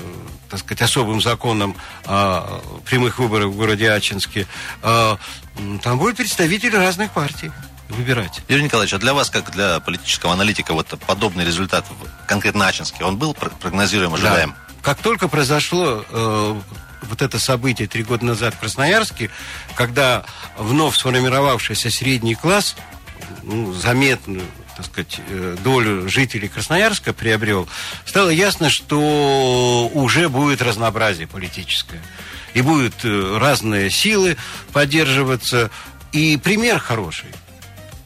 так 0.50 0.60
сказать, 0.60 0.82
особым 0.82 1.22
законом 1.22 1.76
э, 2.06 2.60
прямых 2.86 3.20
выборов 3.20 3.52
в 3.52 3.58
городе 3.58 3.92
Ачинске, 3.92 4.48
э, 4.82 5.18
там 5.84 5.98
будут 5.98 6.18
представители 6.18 6.76
разных 6.76 7.12
партий 7.12 7.52
выбирать. 7.90 8.42
Юрий 8.48 8.64
Николаевич, 8.64 8.94
а 8.94 9.00
для 9.00 9.14
вас, 9.14 9.30
как 9.30 9.52
для 9.52 9.80
политического 9.80 10.34
аналитика, 10.34 10.74
вот 10.74 10.88
подобный 11.08 11.46
результат 11.46 11.86
конкретно 12.28 12.68
Ачинске, 12.68 13.04
он 13.04 13.18
был 13.18 13.34
прогнозируем, 13.34 14.14
ожидаем? 14.14 14.50
Да. 14.50 14.74
Как 14.82 15.00
только 15.00 15.28
произошло 15.28 16.06
э, 16.08 16.62
вот 17.02 17.22
это 17.22 17.40
событие 17.40 17.88
три 17.88 18.04
года 18.04 18.26
назад 18.26 18.54
в 18.54 18.60
Красноярске, 18.60 19.30
когда 19.76 20.24
вновь 20.58 20.96
сформировавшийся 20.96 21.90
средний 21.90 22.36
класс 22.36 22.76
ну, 23.44 23.74
заметную 23.74 24.46
так 24.80 24.86
сказать, 24.86 25.20
э, 25.28 25.58
долю 25.62 26.08
жителей 26.08 26.48
Красноярска 26.48 27.12
приобрел, 27.12 27.68
стало 28.06 28.30
ясно, 28.30 28.70
что 28.70 29.92
уже 29.94 30.30
будет 30.30 30.62
разнообразие 30.62 31.28
политическое. 31.28 32.02
И 32.54 32.62
будут 32.62 32.94
э, 33.04 33.38
разные 33.38 33.90
силы 33.90 34.38
поддерживаться. 34.74 35.70
И 36.12 36.38
пример 36.38 36.80
хороший. 36.80 37.30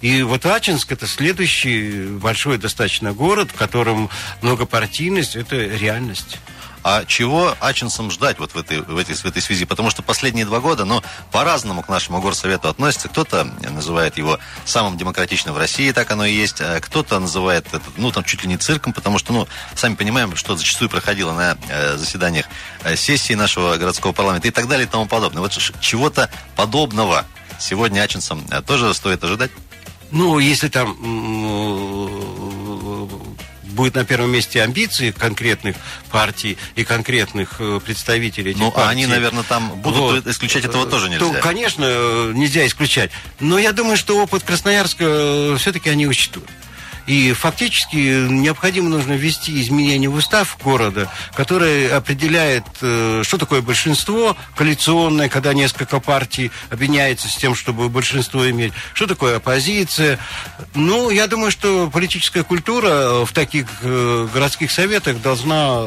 И 0.02 0.22
вот 0.22 0.46
Ачинск 0.46 0.92
это 0.92 1.08
следующий 1.08 2.08
большой 2.08 2.58
достаточно 2.58 3.14
город, 3.14 3.52
в 3.52 3.58
котором 3.58 4.10
многопартийность 4.42 5.38
это 5.38 5.56
реальность. 5.56 6.40
А 6.84 7.06
чего 7.06 7.56
Ачинсам 7.62 8.12
ждать 8.12 8.40
вот 8.40 8.52
в 8.52 8.58
этой, 8.58 8.82
в, 8.82 8.98
этой, 8.98 9.16
в 9.16 9.26
этой 9.26 9.42
связи? 9.42 9.66
Потому 9.66 9.90
что 9.90 10.04
последние 10.04 10.46
два 10.46 10.60
года, 10.60 10.84
ну, 10.84 11.02
по-разному 11.32 11.82
к 11.82 11.88
нашему 11.88 12.22
горсовету 12.22 12.68
относятся. 12.68 13.08
Кто-то 13.08 13.46
называет 13.70 14.18
его 14.18 14.38
самым 14.66 14.98
демократичным 14.98 15.56
в 15.56 15.58
России, 15.58 15.92
так 15.92 16.12
оно 16.12 16.26
и 16.26 16.34
есть. 16.34 16.60
А 16.60 16.82
кто-то 16.82 17.20
называет 17.20 17.68
это, 17.68 17.82
ну, 17.96 18.12
там, 18.12 18.24
чуть 18.26 18.44
ли 18.44 18.50
не 18.50 18.58
цирком, 18.58 18.92
потому 18.92 19.18
что, 19.18 19.32
ну, 19.32 19.48
сами 19.76 19.96
понимаем, 19.96 20.36
что 20.36 20.58
зачастую 20.58 20.90
проходило 20.90 21.32
на 21.32 21.58
э, 21.70 21.96
заседаниях 21.96 22.48
э, 22.84 22.98
сессии 22.98 23.34
нашего 23.34 23.78
городского 23.78 24.12
парламента 24.12 24.50
и 24.50 24.52
так 24.52 24.68
далее 24.68 24.86
и 24.86 24.90
тому 24.90 25.06
подобное. 25.06 25.42
Вот 25.42 25.52
чего-то 25.80 26.30
подобного 26.58 27.26
сегодня 27.60 28.02
Ачинсам 28.02 28.46
э, 28.52 28.62
тоже 28.62 28.94
стоит 28.94 29.24
ожидать? 29.24 29.52
Ну, 30.12 30.38
если 30.38 30.68
там 30.68 30.96
будет 33.74 33.96
на 33.96 34.06
первом 34.06 34.32
месте 34.32 34.62
амбиции 34.62 35.12
конкретных 35.12 35.76
партий 36.12 36.58
и 36.76 36.84
конкретных 36.84 37.56
э, 37.60 37.80
представителей 37.84 38.52
этих 38.52 38.62
ну, 38.62 38.72
партий. 38.72 38.88
а 38.88 38.92
они, 38.92 39.06
наверное, 39.08 39.44
там 39.44 39.70
будут 39.82 40.24
вот. 40.24 40.28
исключать 40.28 40.66
этого 40.66 40.86
тоже 40.86 41.10
нельзя. 41.10 41.26
То, 41.26 41.34
конечно, 41.42 42.32
нельзя 42.34 42.66
исключать. 42.66 43.12
Но 43.40 43.58
я 43.58 43.72
думаю, 43.72 43.98
что 43.98 44.18
опыт 44.18 44.44
Красноярска 44.44 45.04
э, 45.06 45.58
все-таки 45.60 45.90
они 45.90 46.08
учтут. 46.08 46.44
И 47.06 47.34
фактически 47.34 48.28
необходимо 48.30 48.90
нужно 48.90 49.14
ввести 49.14 49.60
изменения 49.62 50.08
в 50.08 50.16
устав 50.16 50.58
города, 50.64 51.12
который 51.36 51.90
определяет, 51.90 52.64
э, 52.82 53.22
что 53.24 53.38
такое 53.38 53.62
большинство 53.62 54.38
коалиционное, 54.56 55.28
когда 55.28 55.54
несколько 55.54 56.00
партий 56.00 56.52
объединяются 56.70 57.28
с 57.28 57.36
тем, 57.36 57.56
чтобы 57.56 57.90
большинство 57.90 58.50
иметь, 58.50 58.74
что 58.94 59.08
такое 59.08 59.38
оппозиция. 59.38 60.18
Ну, 60.76 61.10
я 61.10 61.28
думаю, 61.28 61.52
что 61.52 61.90
политическая 61.92 62.44
культура 62.44 63.26
в 63.26 63.34
таких 63.34 63.68
э, 63.82 64.28
городских 64.34 64.72
советах 64.72 65.22
должна 65.22 65.84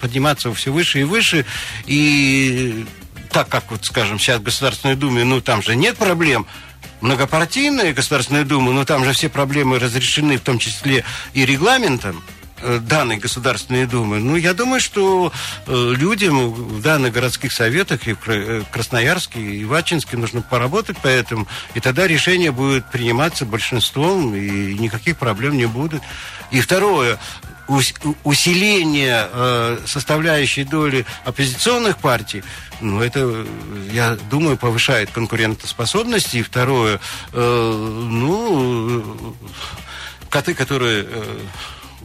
подниматься 0.00 0.52
все 0.54 0.72
выше 0.72 1.00
и 1.00 1.04
выше. 1.04 1.44
И 1.86 2.86
так 3.30 3.48
как, 3.48 3.70
вот, 3.70 3.84
скажем, 3.84 4.18
сейчас 4.18 4.40
в 4.40 4.44
Государственной 4.44 4.96
Думе, 4.96 5.24
ну, 5.24 5.40
там 5.40 5.62
же 5.62 5.76
нет 5.76 5.96
проблем 5.96 6.46
многопартийная 7.00 7.92
Государственная 7.92 8.44
Дума, 8.44 8.72
но 8.72 8.84
там 8.84 9.04
же 9.04 9.12
все 9.12 9.28
проблемы 9.28 9.78
разрешены, 9.78 10.36
в 10.38 10.42
том 10.42 10.58
числе 10.58 11.04
и 11.34 11.44
регламентом 11.44 12.22
э, 12.60 12.78
данной 12.80 13.16
Государственной 13.16 13.86
Думы. 13.86 14.18
Ну, 14.18 14.36
я 14.36 14.54
думаю, 14.54 14.80
что 14.80 15.32
э, 15.66 15.94
людям 15.96 16.50
в 16.52 16.82
данных 16.82 17.12
городских 17.12 17.52
советах 17.52 18.06
и 18.08 18.14
в 18.14 18.28
э, 18.28 18.62
Красноярске, 18.70 19.40
и 19.40 19.64
в 19.64 19.72
Ачинске 19.74 20.16
нужно 20.16 20.42
поработать 20.42 20.98
по 20.98 21.08
этому, 21.08 21.46
и 21.74 21.80
тогда 21.80 22.06
решение 22.06 22.52
будет 22.52 22.90
приниматься 22.90 23.44
большинством, 23.44 24.34
и 24.34 24.74
никаких 24.74 25.16
проблем 25.16 25.56
не 25.56 25.66
будет. 25.66 26.02
И 26.50 26.60
второе, 26.60 27.18
усиление 28.24 29.28
э, 29.30 29.78
составляющей 29.86 30.64
доли 30.64 31.04
оппозиционных 31.24 31.98
партий, 31.98 32.42
ну, 32.80 33.00
это, 33.02 33.46
я 33.92 34.16
думаю, 34.30 34.56
повышает 34.56 35.10
конкурентоспособность. 35.10 36.34
И 36.34 36.42
второе, 36.42 37.00
э, 37.32 38.02
ну, 38.10 39.36
коты, 40.30 40.54
которые... 40.54 41.06
Э, 41.08 41.38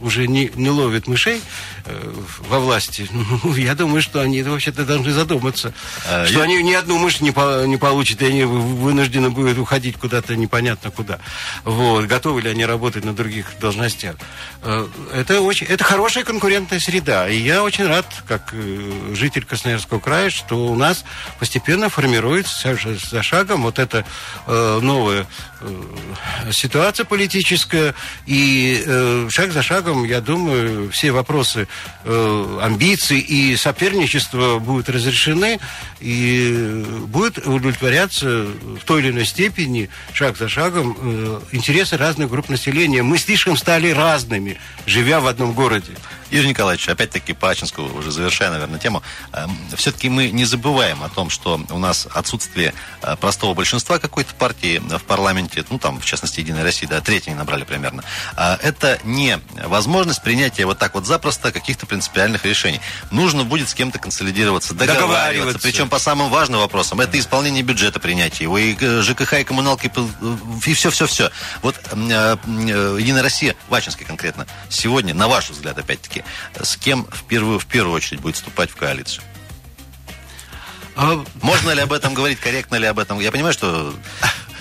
уже 0.00 0.26
не, 0.26 0.50
не 0.54 0.70
ловят 0.70 1.06
мышей 1.06 1.40
э, 1.84 2.12
во 2.48 2.58
власти, 2.58 3.08
ну, 3.44 3.54
я 3.54 3.74
думаю, 3.74 4.02
что 4.02 4.20
они 4.20 4.42
вообще-то 4.42 4.84
должны 4.84 5.12
задуматься, 5.12 5.72
а, 6.08 6.26
что 6.26 6.38
я... 6.38 6.44
они 6.44 6.62
ни 6.62 6.72
одну 6.72 6.98
мышь 6.98 7.20
не, 7.20 7.30
по, 7.30 7.64
не 7.66 7.76
получат, 7.76 8.22
и 8.22 8.26
они 8.26 8.44
вынуждены 8.44 9.30
будут 9.30 9.58
уходить 9.58 9.96
куда-то 9.98 10.36
непонятно 10.36 10.90
куда. 10.90 11.18
Вот. 11.64 12.06
Готовы 12.06 12.42
ли 12.42 12.50
они 12.50 12.64
работать 12.64 13.04
на 13.04 13.14
других 13.14 13.46
должностях? 13.60 14.16
Э, 14.62 14.86
это, 15.12 15.40
очень, 15.40 15.66
это 15.66 15.84
хорошая 15.84 16.24
конкурентная 16.24 16.80
среда. 16.80 17.28
И 17.28 17.36
я 17.36 17.62
очень 17.62 17.86
рад, 17.86 18.06
как 18.26 18.50
э, 18.52 19.12
житель 19.14 19.44
Красноярского 19.44 20.00
края, 20.00 20.30
что 20.30 20.66
у 20.66 20.74
нас 20.74 21.04
постепенно 21.38 21.88
формируется 21.88 22.76
за 23.10 23.22
шагом 23.22 23.62
вот 23.62 23.78
эта 23.78 24.04
э, 24.46 24.78
новая 24.82 25.26
э, 25.60 26.52
ситуация 26.52 27.04
политическая. 27.04 27.94
И 28.26 28.82
э, 28.84 29.28
шаг 29.30 29.52
за 29.52 29.62
шагом 29.62 29.83
шагом, 29.84 30.04
я 30.04 30.20
думаю, 30.20 30.90
все 30.90 31.12
вопросы 31.12 31.68
э, 32.04 32.58
амбиций 32.62 33.18
и 33.18 33.56
соперничества 33.56 34.58
будут 34.58 34.88
разрешены 34.88 35.60
и 36.00 36.84
будет 37.06 37.38
удовлетворяться 37.38 38.46
в 38.80 38.84
той 38.84 39.02
или 39.02 39.10
иной 39.10 39.26
степени, 39.26 39.90
шаг 40.12 40.38
за 40.38 40.48
шагом, 40.48 40.96
э, 40.98 41.40
интересы 41.52 41.96
разных 41.96 42.30
групп 42.30 42.48
населения. 42.48 43.02
Мы 43.02 43.18
слишком 43.18 43.56
стали 43.56 43.90
разными, 43.90 44.58
живя 44.86 45.20
в 45.20 45.26
одном 45.26 45.52
городе. 45.52 45.92
Юрий 46.34 46.48
Николаевич, 46.48 46.88
опять-таки 46.88 47.32
по 47.32 47.48
Ачинску, 47.48 47.82
уже 47.82 48.10
завершая, 48.10 48.50
наверное, 48.50 48.80
тему, 48.80 49.04
эм, 49.32 49.56
все-таки 49.76 50.08
мы 50.08 50.30
не 50.30 50.44
забываем 50.44 51.04
о 51.04 51.08
том, 51.08 51.30
что 51.30 51.60
у 51.70 51.78
нас 51.78 52.08
отсутствие 52.12 52.74
э, 53.02 53.14
простого 53.14 53.54
большинства 53.54 54.00
какой-то 54.00 54.34
партии 54.34 54.82
в 54.84 55.04
парламенте, 55.04 55.64
ну, 55.70 55.78
там, 55.78 56.00
в 56.00 56.04
частности, 56.04 56.40
Единая 56.40 56.64
Россия, 56.64 56.88
да, 56.88 57.00
третья 57.00 57.30
не 57.30 57.36
набрали 57.36 57.62
примерно, 57.62 58.02
э, 58.36 58.56
это 58.62 58.98
не 59.04 59.38
возможность 59.64 60.22
принятия 60.22 60.66
вот 60.66 60.76
так 60.76 60.94
вот 60.94 61.06
запросто 61.06 61.52
каких-то 61.52 61.86
принципиальных 61.86 62.44
решений. 62.44 62.80
Нужно 63.12 63.44
будет 63.44 63.68
с 63.68 63.74
кем-то 63.74 64.00
консолидироваться, 64.00 64.74
договариваться, 64.74 65.06
договариваться. 65.06 65.58
причем 65.60 65.88
по 65.88 66.00
самым 66.00 66.30
важным 66.30 66.58
вопросам. 66.58 67.00
Это 67.00 67.16
исполнение 67.16 67.62
бюджета 67.62 68.00
принятия 68.00 68.42
его, 68.42 68.58
и 68.58 68.76
э, 68.80 69.02
ЖКХ, 69.02 69.34
и 69.34 69.44
коммуналки, 69.44 69.88
и 70.66 70.74
все-все-все. 70.74 71.30
Вот 71.62 71.76
Единая 71.94 73.22
Россия, 73.22 73.54
в 73.68 73.74
Ачинске 73.74 74.04
конкретно, 74.04 74.48
сегодня, 74.68 75.14
на 75.14 75.28
ваш 75.28 75.50
взгляд, 75.50 75.78
опять-таки, 75.78 76.23
с 76.60 76.76
кем 76.76 77.06
в 77.10 77.24
первую, 77.24 77.58
в 77.58 77.66
первую 77.66 77.94
очередь 77.94 78.20
будет 78.20 78.36
вступать 78.36 78.70
в 78.70 78.76
коалицию? 78.76 79.22
А... 80.96 81.24
Можно 81.42 81.70
ли 81.70 81.80
об 81.80 81.92
этом 81.92 82.14
говорить, 82.14 82.38
корректно 82.38 82.76
ли 82.76 82.86
об 82.86 82.98
этом? 82.98 83.20
Я 83.20 83.32
понимаю, 83.32 83.52
что 83.52 83.94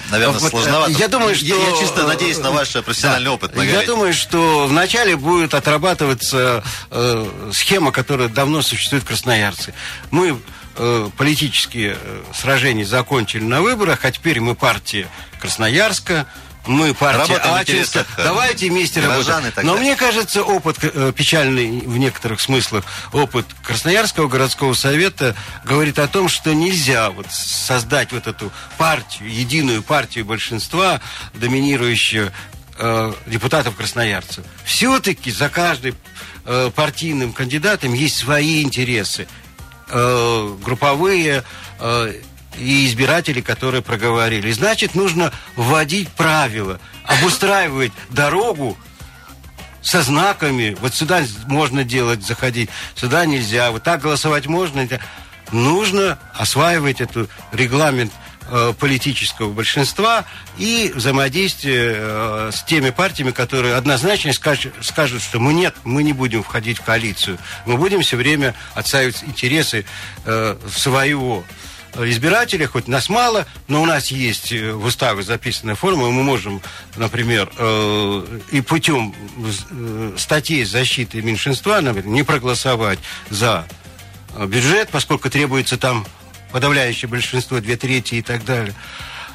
наверное, 0.10 0.40
вот, 0.40 0.50
сложновато. 0.50 0.92
Я 0.92 1.08
думаю, 1.08 1.36
что... 1.36 1.46
Я, 1.46 1.56
я 1.56 1.78
чисто 1.78 2.08
надеюсь 2.08 2.38
на 2.40 2.52
ваш 2.52 2.72
профессиональный 2.72 3.26
да. 3.26 3.32
опыт. 3.34 3.56
Я 3.64 3.86
думаю, 3.86 4.14
что 4.14 4.68
вначале 4.68 5.16
будет 5.16 5.54
отрабатываться 5.54 6.64
э, 6.92 7.50
схема, 7.54 7.92
которая 7.92 8.30
давно 8.30 8.62
существует 8.62 9.04
в 9.04 9.08
Красноярце. 9.08 9.74
Мы 10.12 10.40
э, 10.76 11.10
политические 11.18 11.98
э, 12.00 12.24
сражения 12.34 12.86
закончили 12.86 13.44
на 13.44 13.62
выборах, 13.62 14.06
а 14.06 14.12
теперь 14.12 14.40
мы 14.40 14.56
партия 14.56 15.08
Красноярска, 15.40 16.28
мы 16.66 16.94
партия 16.94 17.38
Ачинска, 17.38 18.06
давайте 18.18 18.70
вместе 18.70 19.02
работать. 19.02 19.64
Но 19.64 19.76
мне 19.76 19.96
кажется, 19.96 20.44
опыт 20.44 20.78
э, 20.82 21.12
печальный 21.16 21.82
в 21.82 21.98
некоторых 21.98 22.42
смыслах, 22.42 22.86
опыт 23.12 23.46
Красноярского 23.64 24.28
городского 24.28 24.74
совета 24.74 25.36
говорит 25.66 26.00
о 26.00 26.08
том, 26.08 26.30
что 26.30 26.54
нельзя 26.54 27.10
вот 27.10 27.28
создать 27.30 28.12
вот 28.12 28.28
эту 28.28 28.52
партию, 28.78 29.30
единую 29.34 29.84
партию 29.84 30.26
большинства, 30.26 31.02
доминирующую 31.34 32.32
э, 32.78 33.14
депутатов 33.26 33.76
красноярцев. 33.76 34.46
Все-таки 34.64 35.32
за 35.32 35.50
каждым 35.50 35.96
э, 36.46 36.72
партийным 36.74 37.34
кандидатом 37.34 37.94
есть 37.94 38.18
свои 38.18 38.62
интересы. 38.62 39.28
Э, 39.90 40.56
групповые, 40.64 41.44
э, 41.80 42.14
и 42.58 42.86
избиратели, 42.86 43.42
которые 43.42 43.82
проговорили. 43.82 44.52
Значит, 44.52 44.96
нужно 44.96 45.32
вводить 45.56 46.10
правила, 46.10 46.80
обустраивать 47.06 47.92
дорогу 48.10 48.78
со 49.82 50.02
знаками. 50.02 50.76
Вот 50.80 50.94
сюда 50.94 51.24
можно 51.48 51.84
делать, 51.84 52.26
заходить, 52.26 52.70
сюда 52.96 53.26
нельзя. 53.26 53.72
Вот 53.72 53.84
так 53.84 54.02
голосовать 54.02 54.48
можно. 54.48 54.88
Нужно 55.52 56.18
осваивать 56.34 57.02
этот 57.02 57.30
регламент 57.52 58.12
э, 58.50 58.74
политического 58.80 59.52
большинства 59.52 60.26
и 60.58 60.92
взаимодействие 60.96 61.96
э, 61.96 62.52
с 62.52 62.64
теми 62.64 62.90
партиями, 62.90 63.32
которые 63.32 63.76
однозначно 63.76 64.34
скажут, 64.34 64.74
скажут, 64.82 65.22
что 65.22 65.40
мы 65.40 65.54
нет, 65.54 65.76
мы 65.84 66.02
не 66.02 66.14
будем 66.14 66.42
входить 66.42 66.80
в 66.80 66.82
коалицию. 66.82 67.38
Мы 67.66 67.78
будем 67.78 68.02
все 68.02 68.18
время 68.18 68.56
отстаивать 68.74 69.24
интересы 69.24 69.86
э, 70.26 70.58
своего 70.74 71.44
избирателей, 71.98 72.66
хоть 72.66 72.88
нас 72.88 73.10
мало, 73.10 73.46
но 73.68 73.82
у 73.82 73.86
нас 73.86 74.08
есть 74.08 74.52
э, 74.52 74.72
в 74.74 74.86
уставе 74.86 75.24
записанная 75.24 75.76
форма, 75.76 76.08
и 76.08 76.12
мы 76.12 76.24
можем, 76.24 76.62
например, 76.96 77.52
э, 77.58 78.40
и 78.52 78.62
путем 78.62 79.14
э, 79.38 80.14
статей 80.18 80.64
защиты 80.64 81.22
меньшинства, 81.22 81.82
например, 81.82 82.08
не 82.08 82.24
проголосовать 82.24 83.00
за 83.30 83.66
бюджет, 84.38 84.90
поскольку 84.90 85.30
требуется 85.30 85.78
там 85.78 86.06
подавляющее 86.52 87.10
большинство, 87.10 87.60
две 87.60 87.78
трети 87.78 88.16
и 88.16 88.22
так 88.22 88.44
далее. 88.46 88.74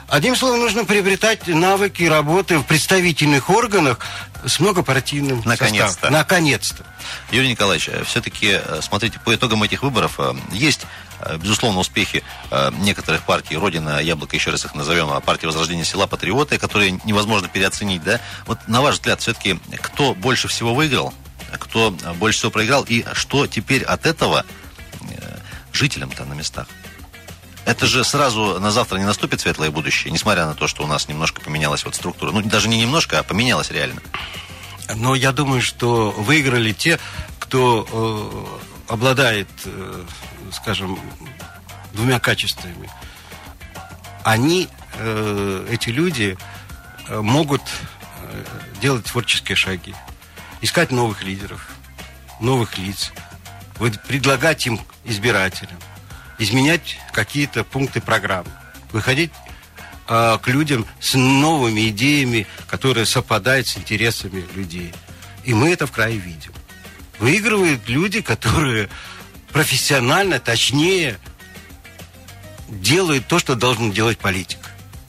Одним 0.08 0.34
словом, 0.34 0.60
нужно 0.60 0.84
приобретать 0.86 1.46
навыки 1.46 2.02
работы 2.04 2.58
в 2.58 2.64
представительных 2.64 3.50
органах 3.50 4.00
с 4.44 4.58
многопартийным 4.58 5.42
Наконец-то. 5.44 5.88
составом. 5.88 6.14
Наконец-то. 6.14 6.84
Юрий 7.30 7.50
Николаевич, 7.50 7.90
все-таки, 8.06 8.58
смотрите, 8.80 9.20
по 9.22 9.34
итогам 9.34 9.62
этих 9.62 9.82
выборов 9.82 10.18
есть 10.50 10.86
Э, 10.86 11.07
безусловно, 11.38 11.80
успехи 11.80 12.22
э, 12.50 12.70
некоторых 12.78 13.22
партий, 13.22 13.56
Родина, 13.56 14.00
Яблоко, 14.00 14.36
еще 14.36 14.50
раз 14.50 14.64
их 14.64 14.74
назовем, 14.74 15.10
а 15.10 15.20
партия 15.20 15.46
Возрождения 15.46 15.84
Села, 15.84 16.06
Патриоты, 16.06 16.58
которые 16.58 17.00
невозможно 17.04 17.48
переоценить, 17.48 18.02
да? 18.02 18.20
Вот 18.46 18.58
на 18.68 18.82
ваш 18.82 18.96
взгляд, 18.96 19.20
все-таки, 19.20 19.58
кто 19.80 20.14
больше 20.14 20.48
всего 20.48 20.74
выиграл, 20.74 21.12
кто 21.58 21.90
больше 21.90 22.38
всего 22.38 22.50
проиграл, 22.50 22.84
и 22.88 23.04
что 23.14 23.46
теперь 23.46 23.82
от 23.82 24.06
этого 24.06 24.44
э, 25.00 25.38
жителям-то 25.72 26.24
на 26.24 26.34
местах? 26.34 26.66
Это 27.64 27.86
же 27.86 28.02
сразу 28.02 28.58
на 28.60 28.70
завтра 28.70 28.96
не 28.96 29.04
наступит 29.04 29.40
светлое 29.40 29.70
будущее, 29.70 30.10
несмотря 30.10 30.46
на 30.46 30.54
то, 30.54 30.66
что 30.66 30.84
у 30.84 30.86
нас 30.86 31.06
немножко 31.06 31.42
поменялась 31.42 31.84
вот 31.84 31.94
структура. 31.94 32.32
Ну, 32.32 32.40
даже 32.42 32.68
не 32.68 32.78
немножко, 32.78 33.18
а 33.18 33.22
поменялась 33.22 33.70
реально. 33.70 34.00
Но 34.94 35.14
я 35.14 35.32
думаю, 35.32 35.60
что 35.60 36.10
выиграли 36.12 36.72
те, 36.72 36.98
кто 37.38 37.86
э, 37.90 38.77
обладает 38.88 39.48
э, 39.64 40.04
скажем, 40.52 40.98
двумя 41.92 42.18
качествами. 42.18 42.90
Они, 44.24 44.68
э, 44.94 45.66
эти 45.70 45.90
люди, 45.90 46.36
э, 47.08 47.20
могут 47.20 47.62
делать 48.82 49.06
творческие 49.06 49.56
шаги, 49.56 49.94
искать 50.60 50.90
новых 50.90 51.22
лидеров, 51.22 51.70
новых 52.40 52.76
лиц, 52.76 53.12
предлагать 54.06 54.66
им 54.66 54.78
избирателям, 55.04 55.78
изменять 56.38 56.98
какие-то 57.12 57.64
пункты 57.64 58.02
программы, 58.02 58.50
выходить 58.92 59.32
к 60.06 60.40
людям 60.44 60.86
с 61.00 61.14
новыми 61.14 61.88
идеями, 61.88 62.46
которые 62.66 63.06
совпадают 63.06 63.66
с 63.66 63.78
интересами 63.78 64.44
людей. 64.54 64.92
И 65.44 65.54
мы 65.54 65.72
это 65.72 65.86
в 65.86 65.92
крае 65.92 66.18
видим. 66.18 66.52
Выигрывают 67.18 67.88
люди, 67.88 68.20
которые 68.20 68.88
профессионально, 69.52 70.38
точнее, 70.38 71.18
делает 72.68 73.26
то, 73.26 73.38
что 73.38 73.54
должен 73.54 73.90
делать 73.90 74.18
политик. 74.18 74.58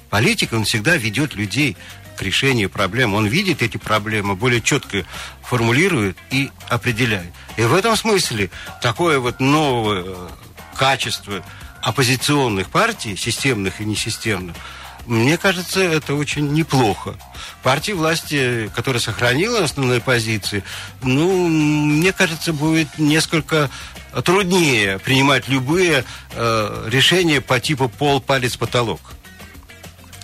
Политик, 0.10 0.54
он 0.54 0.64
всегда 0.66 0.98
ведет 0.98 1.36
людей 1.36 1.78
к 2.18 2.22
решению 2.22 2.70
проблем. 2.70 3.14
Он 3.14 3.28
видит 3.28 3.62
эти 3.62 3.78
проблемы, 3.78 4.36
более 4.36 4.62
четко 4.62 5.06
формулирует 5.42 6.18
и 6.32 6.52
определяет. 6.68 7.32
И 7.58 7.62
в 7.64 7.74
этом 7.74 7.96
смысле 7.96 8.50
такое 8.82 9.20
вот 9.20 9.40
новое 9.40 10.06
качество 10.76 11.44
оппозиционных 11.82 12.70
партий, 12.70 13.16
системных 13.16 13.82
и 13.82 13.86
несистемных, 13.86 14.56
мне 15.10 15.38
кажется, 15.38 15.82
это 15.82 16.14
очень 16.14 16.54
неплохо. 16.54 17.16
Партия 17.64 17.96
власти, 17.96 18.72
которая 18.76 19.02
сохранила 19.02 19.64
основные 19.64 20.02
позиции, 20.02 20.64
ну, 21.02 21.48
мне 21.48 22.14
кажется, 22.14 22.54
будет 22.54 23.00
несколько 23.00 23.72
труднее 24.24 25.00
принимать 25.00 25.48
любые 25.48 26.06
э, 26.34 26.88
решения 26.90 27.42
по 27.42 27.60
типу 27.60 27.90
пол, 27.90 28.22
палец, 28.22 28.56
потолок. 28.56 29.02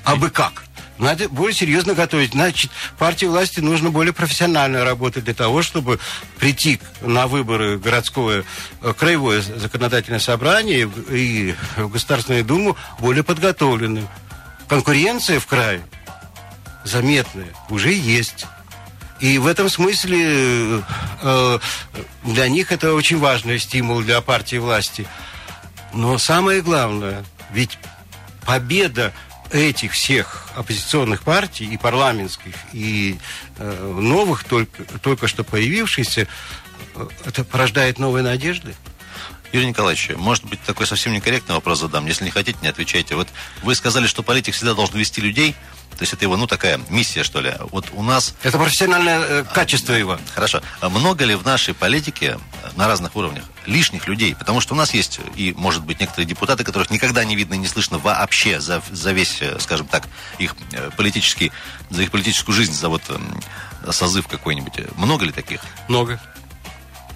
А 0.04 0.15
бы 0.17 0.30
как? 0.30 0.63
Надо 1.00 1.28
более 1.30 1.56
серьезно 1.56 1.95
готовить. 1.95 2.32
Значит, 2.32 2.69
партии 3.00 3.26
власти 3.26 3.60
нужно 3.62 3.89
более 3.89 4.13
профессионально 4.13 4.86
работать 4.86 5.26
для 5.26 5.34
того, 5.34 5.63
чтобы 5.63 6.00
прийти 6.38 6.80
на 7.02 7.26
выборы 7.26 7.80
городское, 7.80 8.43
э, 8.84 8.93
краевое 8.95 9.41
законодательное 9.41 10.19
собрание 10.19 10.89
и 11.10 11.56
в 11.76 11.89
Государственную 11.89 12.45
Думу 12.45 12.78
более 13.00 13.24
подготовленным. 13.24 14.08
Конкуренция 14.67 15.39
в 15.39 15.45
крае 15.45 15.82
заметная 16.84 17.47
уже 17.69 17.93
есть. 17.93 18.45
И 19.19 19.38
в 19.38 19.47
этом 19.47 19.69
смысле 19.69 20.84
э, 21.21 21.60
для 22.23 22.47
них 22.49 22.71
это 22.71 22.93
очень 22.93 23.17
важный 23.17 23.60
стимул 23.60 24.01
для 24.01 24.19
партии 24.21 24.58
власти. 24.58 25.08
Но 25.93 26.17
самое 26.17 26.62
главное, 26.62 27.23
ведь 27.51 27.78
победа 28.45 29.13
этих 29.51 29.93
всех 29.93 30.49
оппозиционных 30.56 31.23
партий, 31.23 31.65
и 31.65 31.78
парламентских, 31.78 32.54
и 32.73 33.17
э, 33.58 33.93
новых, 33.99 34.43
только, 34.43 34.84
только 34.99 35.28
что 35.28 35.43
появившихся, 35.43 36.28
э, 36.95 37.08
это 37.23 37.43
порождает 37.43 37.99
новые 37.99 38.23
надежды. 38.23 38.75
Юрий 39.51 39.67
Николаевич, 39.67 40.12
может 40.15 40.45
быть, 40.45 40.62
такой 40.62 40.88
совсем 40.88 41.13
некорректный 41.13 41.55
вопрос 41.55 41.79
задам. 41.79 42.05
Если 42.05 42.25
не 42.25 42.31
хотите, 42.31 42.58
не 42.62 42.67
отвечайте. 42.67 43.15
Вот 43.15 43.27
вы 43.63 43.75
сказали, 43.75 44.08
что 44.08 44.23
политик 44.23 44.53
всегда 44.53 44.73
должен 44.73 44.97
вести 44.97 45.21
людей. 45.21 45.55
То 45.91 46.01
есть 46.01 46.12
это 46.12 46.25
его, 46.25 46.36
ну, 46.36 46.45
такая 46.45 46.79
миссия, 46.89 47.23
что 47.23 47.39
ли. 47.39 47.53
Вот 47.71 47.86
у 47.93 48.03
нас... 48.03 48.36
Это 48.43 48.58
профессиональное 48.58 49.19
э, 49.19 49.43
качество 49.45 49.93
его. 49.93 50.19
Хорошо. 50.34 50.62
А 50.81 50.89
много 50.89 51.23
ли 51.23 51.36
в 51.36 51.45
нашей 51.45 51.73
политике 51.73 52.38
э, 52.63 52.69
на 52.75 52.88
разных 52.88 53.15
уровнях 53.15 53.45
лишних 53.65 54.08
людей? 54.08 54.36
Потому 54.36 54.60
что 54.60 54.73
у 54.73 54.77
нас 54.77 54.93
есть 54.93 55.21
и, 55.36 55.53
может 55.55 55.86
быть, 55.86 56.01
некоторые 56.01 56.27
депутаты, 56.27 56.65
которых 56.65 56.89
никогда 56.89 57.23
не 57.23 57.38
видно 57.38 57.53
и 57.53 57.58
не 57.58 57.67
слышно 57.67 57.97
вообще 57.97 58.60
за, 58.60 58.81
за 58.91 59.13
весь, 59.13 59.41
э, 59.41 59.58
скажем 59.60 59.88
так, 59.88 60.10
их 60.38 60.55
э, 60.73 60.89
политический, 60.97 61.53
за 61.89 62.03
их 62.03 62.12
политическую 62.12 62.53
жизнь, 62.53 62.73
за 62.73 62.89
вот 62.89 63.03
э, 63.08 63.91
созыв 63.91 64.27
какой-нибудь. 64.27 64.97
Много 64.97 65.23
ли 65.23 65.31
таких? 65.31 65.62
Много. 65.88 66.19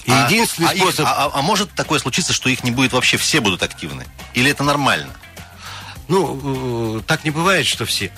И 0.09 0.11
а, 0.11 0.25
единственный 0.25 0.69
а 0.69 0.75
способ... 0.75 0.99
Их, 1.01 1.05
а, 1.05 1.31
а, 1.31 1.41
может 1.43 1.71
такое 1.73 1.99
случиться, 1.99 2.33
что 2.33 2.49
их 2.49 2.63
не 2.63 2.71
будет 2.71 2.93
вообще, 2.93 3.17
все 3.17 3.41
будут 3.41 3.61
активны? 3.61 4.05
Или 4.33 4.49
это 4.49 4.63
нормально? 4.63 5.13
Ну, 6.07 7.03
так 7.05 7.23
не 7.23 7.29
бывает, 7.29 7.67
что 7.67 7.85
все. 7.85 8.11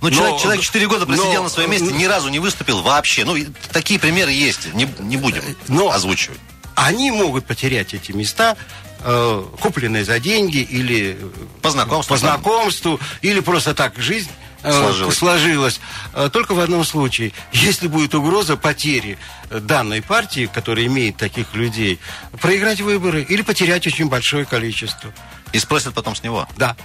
Ну, 0.00 0.10
человек, 0.10 0.40
человек 0.40 0.62
4 0.62 0.86
года 0.88 1.04
просидел 1.04 1.34
но, 1.34 1.42
на 1.44 1.48
своем 1.50 1.70
месте, 1.70 1.92
ни 1.92 2.06
разу 2.06 2.30
не 2.30 2.38
выступил 2.38 2.80
вообще. 2.80 3.26
Ну, 3.26 3.36
такие 3.70 4.00
примеры 4.00 4.32
есть, 4.32 4.72
не, 4.72 4.88
не 5.00 5.18
будем 5.18 5.42
но 5.68 5.90
озвучивать. 5.90 6.40
Они 6.74 7.10
могут 7.10 7.44
потерять 7.44 7.92
эти 7.92 8.12
места, 8.12 8.56
э, 9.00 9.44
купленные 9.60 10.04
за 10.04 10.18
деньги 10.18 10.58
или 10.58 11.18
по 11.60 11.70
знакомству, 11.70 12.14
по 12.14 12.18
знакомству 12.18 12.98
или 13.20 13.40
просто 13.40 13.74
так 13.74 13.98
жизнь 13.98 14.30
э, 14.62 14.72
сложилась. 14.72 15.16
сложилась. 15.16 15.80
Э, 16.14 16.30
только 16.32 16.54
в 16.54 16.60
одном 16.60 16.84
случае. 16.84 17.32
Если 17.52 17.88
будет 17.88 18.14
угроза 18.14 18.56
потери 18.56 19.18
данной 19.50 20.02
партии, 20.02 20.50
которая 20.52 20.86
имеет 20.86 21.16
таких 21.16 21.54
людей, 21.54 21.98
проиграть 22.40 22.80
выборы 22.80 23.22
или 23.22 23.42
потерять 23.42 23.86
очень 23.86 24.08
большое 24.08 24.44
количество. 24.44 25.12
И 25.52 25.58
спросят 25.58 25.94
потом 25.94 26.14
с 26.14 26.22
него? 26.22 26.48
Да. 26.56 26.76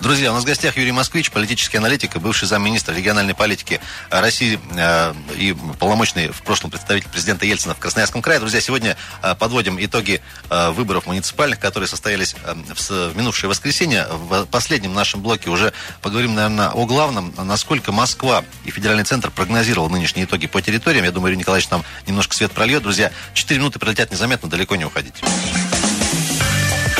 Друзья, 0.00 0.30
у 0.30 0.34
нас 0.34 0.44
в 0.44 0.46
гостях 0.46 0.76
Юрий 0.76 0.92
Москвич, 0.92 1.30
политический 1.30 1.78
аналитик 1.78 2.16
и 2.16 2.18
бывший 2.18 2.46
замминистра 2.46 2.94
региональной 2.94 3.34
политики 3.34 3.80
России 4.10 4.58
э, 4.76 5.14
и 5.36 5.54
полномочный 5.78 6.28
в 6.28 6.42
прошлом 6.42 6.70
представитель 6.70 7.08
президента 7.08 7.46
Ельцина 7.46 7.74
в 7.74 7.78
Красноярском 7.78 8.22
крае. 8.22 8.40
Друзья, 8.40 8.60
сегодня 8.60 8.96
э, 9.22 9.34
подводим 9.34 9.76
итоги 9.78 10.20
э, 10.50 10.70
выборов 10.70 11.06
муниципальных, 11.06 11.58
которые 11.58 11.88
состоялись 11.88 12.34
э, 12.44 12.54
в, 12.54 13.16
минувшее 13.16 13.48
воскресенье. 13.48 14.06
В 14.10 14.46
последнем 14.46 14.94
нашем 14.94 15.20
блоке 15.22 15.50
уже 15.50 15.72
поговорим, 16.02 16.34
наверное, 16.34 16.70
о 16.70 16.86
главном, 16.86 17.34
насколько 17.36 17.92
Москва 17.92 18.44
и 18.64 18.70
федеральный 18.70 19.04
центр 19.04 19.30
прогнозировал 19.30 19.88
нынешние 19.90 20.26
итоги 20.26 20.46
по 20.46 20.60
территориям. 20.62 21.04
Я 21.04 21.12
думаю, 21.12 21.30
Юрий 21.30 21.40
Николаевич 21.40 21.70
нам 21.70 21.84
немножко 22.06 22.34
свет 22.34 22.52
прольет. 22.52 22.82
Друзья, 22.82 23.12
4 23.34 23.58
минуты 23.58 23.78
пролетят 23.78 24.10
незаметно, 24.10 24.48
далеко 24.48 24.76
не 24.76 24.84
уходить. 24.84 25.14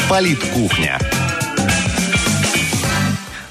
Политкухня. 0.08 0.98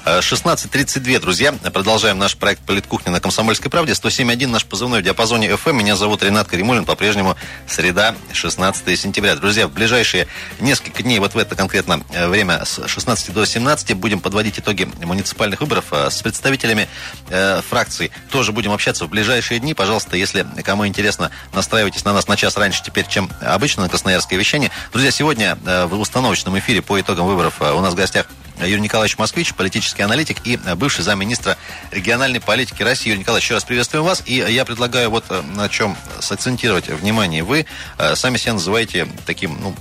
16.32, 0.04 1.18
друзья. 1.18 1.52
Продолжаем 1.52 2.18
наш 2.18 2.36
проект 2.36 2.60
«Политкухня» 2.62 3.10
на 3.10 3.20
Комсомольской 3.20 3.70
правде. 3.70 3.92
107.1 3.92 4.48
наш 4.48 4.66
позывной 4.66 5.00
в 5.00 5.02
диапазоне 5.02 5.48
FM. 5.48 5.72
Меня 5.72 5.96
зовут 5.96 6.22
Ренат 6.22 6.46
Каримулин. 6.46 6.84
По-прежнему 6.84 7.36
среда, 7.66 8.14
16 8.32 9.00
сентября. 9.00 9.34
Друзья, 9.34 9.66
в 9.66 9.72
ближайшие 9.72 10.28
несколько 10.60 11.02
дней, 11.02 11.20
вот 11.20 11.32
в 11.32 11.38
это 11.38 11.56
конкретно 11.56 12.02
э, 12.10 12.28
время 12.28 12.66
с 12.66 12.86
16 12.86 13.32
до 13.32 13.46
17, 13.46 13.94
будем 13.94 14.20
подводить 14.20 14.58
итоги 14.58 14.86
муниципальных 15.02 15.62
выборов 15.62 15.86
э, 15.92 16.10
с 16.10 16.20
представителями 16.20 16.86
э, 17.30 17.62
фракций. 17.66 18.10
Тоже 18.30 18.52
будем 18.52 18.72
общаться 18.72 19.06
в 19.06 19.08
ближайшие 19.08 19.58
дни. 19.58 19.72
Пожалуйста, 19.72 20.18
если 20.18 20.46
кому 20.64 20.86
интересно, 20.86 21.30
настраивайтесь 21.54 22.04
на 22.04 22.12
нас 22.12 22.28
на 22.28 22.36
час 22.36 22.58
раньше 22.58 22.82
теперь, 22.82 23.06
чем 23.08 23.30
обычно 23.40 23.84
на 23.84 23.88
Красноярское 23.88 24.38
вещание. 24.38 24.70
Друзья, 24.92 25.10
сегодня 25.10 25.56
в 25.64 25.98
установочном 25.98 26.58
эфире 26.58 26.82
по 26.82 27.00
итогам 27.00 27.26
выборов 27.26 27.62
у 27.62 27.80
нас 27.80 27.94
в 27.94 27.96
гостях 27.96 28.26
Юрий 28.60 28.80
Николаевич 28.80 29.18
Москвич, 29.18 29.54
политический 29.54 30.02
аналитик 30.02 30.38
и 30.44 30.58
бывший 30.76 31.02
замминистра 31.02 31.56
региональной 31.90 32.40
политики 32.40 32.82
России. 32.82 33.10
Юрий 33.10 33.20
Николаевич, 33.20 33.46
еще 33.46 33.54
раз 33.54 33.64
приветствуем 33.64 34.04
вас. 34.04 34.22
И 34.26 34.34
я 34.34 34.64
предлагаю 34.64 35.10
вот 35.10 35.24
э, 35.30 35.42
на 35.42 35.68
чем 35.68 35.96
сакцентировать 36.20 36.88
внимание. 36.88 37.42
Вы 37.42 37.66
э, 37.98 38.14
сами 38.14 38.36
себя 38.36 38.54
называете 38.54 39.08
таким, 39.26 39.58
ну, 39.60 39.74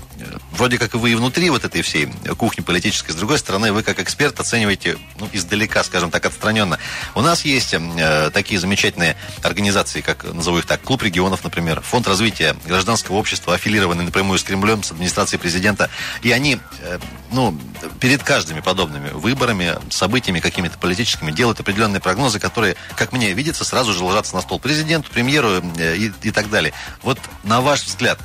вроде 0.52 0.78
как 0.78 0.94
вы 0.94 1.12
и 1.12 1.16
внутри 1.16 1.50
вот 1.50 1.64
этой 1.64 1.82
всей 1.82 2.08
кухни 2.38 2.62
политической, 2.62 3.12
с 3.12 3.16
другой 3.16 3.38
стороны, 3.38 3.72
вы 3.72 3.84
как 3.84 4.00
эксперт 4.00 4.40
оцениваете 4.40 4.98
ну, 5.20 5.30
издалека, 5.34 5.84
скажем 5.84 6.12
так, 6.12 6.26
отстраненно. 6.26 6.80
У 7.16 7.22
нас 7.22 7.46
есть 7.46 7.74
э, 7.74 8.30
такие 8.32 8.60
замечательные 8.60 9.16
организации, 9.42 10.02
как, 10.02 10.24
назову 10.24 10.60
их 10.60 10.66
так, 10.66 10.82
Клуб 10.82 11.04
регионов, 11.04 11.44
например, 11.44 11.82
Фонд 11.82 12.08
развития 12.08 12.56
гражданского 12.66 13.16
общества, 13.16 13.56
аффилированный 13.56 14.04
напрямую 14.04 14.38
с 14.38 14.44
Кремлем, 14.44 14.84
с 14.84 14.92
администрацией 14.92 15.40
президента, 15.40 15.90
и 16.22 16.32
они, 16.32 16.60
э, 16.82 17.00
ну, 17.32 17.58
перед 18.00 18.24
каждыми 18.24 18.60
подобными 18.60 19.10
выборами, 19.10 19.76
событиями 19.90 20.40
какими-то 20.40 20.78
политическими 20.78 21.32
делают 21.32 21.60
определенные 21.60 22.00
прогнозы, 22.00 22.40
которые, 22.40 22.76
как 22.96 23.12
мне 23.12 23.34
видится, 23.34 23.64
сразу 23.64 23.94
же 23.94 24.04
ложатся 24.04 24.36
на 24.36 24.42
стол 24.42 24.60
президенту, 24.60 25.10
премьеру 25.12 25.64
э, 25.78 25.96
и, 25.96 26.12
и 26.22 26.32
так 26.32 26.50
далее. 26.50 26.74
Вот 27.02 27.20
на 27.44 27.62
ваш 27.62 27.84
взгляд, 27.84 28.20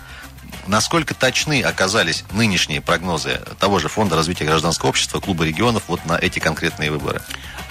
Насколько 0.68 1.14
точны 1.14 1.62
оказались 1.62 2.24
нынешние 2.30 2.82
прогнозы 2.82 3.40
того 3.58 3.78
же 3.78 3.88
Фонда 3.88 4.16
развития 4.16 4.44
гражданского 4.44 4.90
общества, 4.90 5.18
Клуба 5.18 5.44
регионов 5.44 5.84
вот 5.88 6.04
на 6.04 6.18
эти 6.18 6.40
конкретные 6.40 6.90
выборы? 6.90 7.22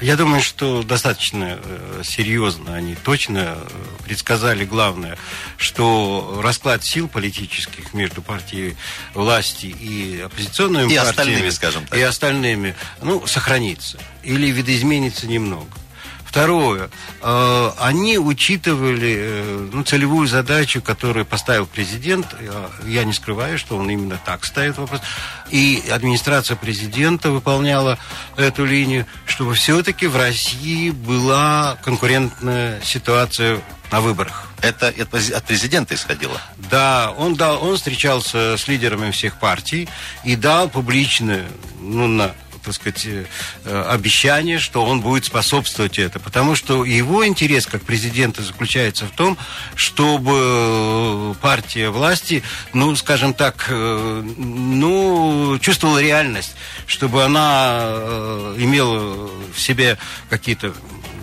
Я 0.01 0.15
думаю, 0.15 0.41
что 0.41 0.81
достаточно 0.81 1.60
э, 1.62 2.01
серьезно 2.03 2.73
они 2.73 2.95
точно 2.95 3.55
э, 3.57 3.67
предсказали 4.03 4.65
главное, 4.65 5.15
что 5.57 6.39
расклад 6.43 6.83
сил 6.83 7.07
политических 7.07 7.93
между 7.93 8.23
партией 8.23 8.75
власти 9.13 9.67
и 9.67 10.21
оппозиционными 10.21 10.91
и 10.91 10.95
партиями... 10.95 11.10
остальными, 11.10 11.49
скажем 11.51 11.86
так. 11.86 11.99
И 11.99 12.01
остальными, 12.01 12.75
ну, 13.03 13.27
сохранится. 13.27 13.99
Или 14.23 14.47
видоизменится 14.47 15.27
немного. 15.27 15.69
Второе, 16.38 16.91
э, 17.23 17.71
они 17.80 18.19
учитывали 18.19 19.15
э, 19.17 19.69
ну, 19.73 19.84
целевую 19.84 20.28
задачу, 20.28 20.84
которую 20.84 21.26
поставил 21.26 21.65
президент. 21.65 22.28
Я 22.86 23.06
не 23.06 23.13
скрываю, 23.13 23.58
что 23.58 23.76
он 23.76 23.89
именно 23.89 24.19
так 24.23 24.45
ставит 24.45 24.78
вопрос. 24.78 25.02
И 25.50 25.84
администрация 25.91 26.56
президента 26.56 27.32
выполняла 27.32 27.97
эту 28.36 28.65
линию, 28.65 29.08
чтобы 29.26 29.56
все-таки 29.56 30.06
в 30.06 30.15
России 30.15 30.91
была 30.91 31.80
конкурентная 31.84 32.82
ситуация 32.82 33.60
на 33.91 34.02
выборах. 34.02 34.47
Это 34.62 34.89
от 34.89 35.43
президента 35.43 35.95
исходило? 35.95 36.39
Да, 36.69 37.15
он 37.17 37.34
дал, 37.34 37.63
он 37.63 37.78
встречался 37.78 38.58
с 38.58 38.67
лидерами 38.67 39.10
всех 39.10 39.39
партий 39.39 39.89
и 40.23 40.36
дал 40.36 40.69
публично, 40.69 41.45
ну, 41.82 42.06
на 42.06 42.36
так 42.67 42.75
сказать, 42.75 43.06
э, 43.06 43.84
обещание, 43.89 44.60
что 44.60 44.84
он 44.84 44.99
будет 44.99 45.23
способствовать 45.23 45.97
это. 45.99 46.19
Потому 46.19 46.56
что 46.56 46.84
его 46.84 47.25
интерес 47.25 47.65
как 47.65 47.84
президента 47.84 48.43
заключается 48.43 49.06
в 49.06 49.12
том, 49.12 49.38
чтобы 49.75 51.34
партия 51.41 51.89
власти, 51.89 52.43
ну, 52.73 52.93
скажем 52.97 53.34
так, 53.34 53.67
э, 53.69 54.21
ну, 54.38 55.58
чувствовала 55.62 55.99
реальность, 55.99 56.56
чтобы 56.88 57.23
она 57.23 57.77
э, 57.80 58.56
имела 58.60 59.30
в 59.56 59.60
себе 59.60 59.97
какие-то 60.30 60.73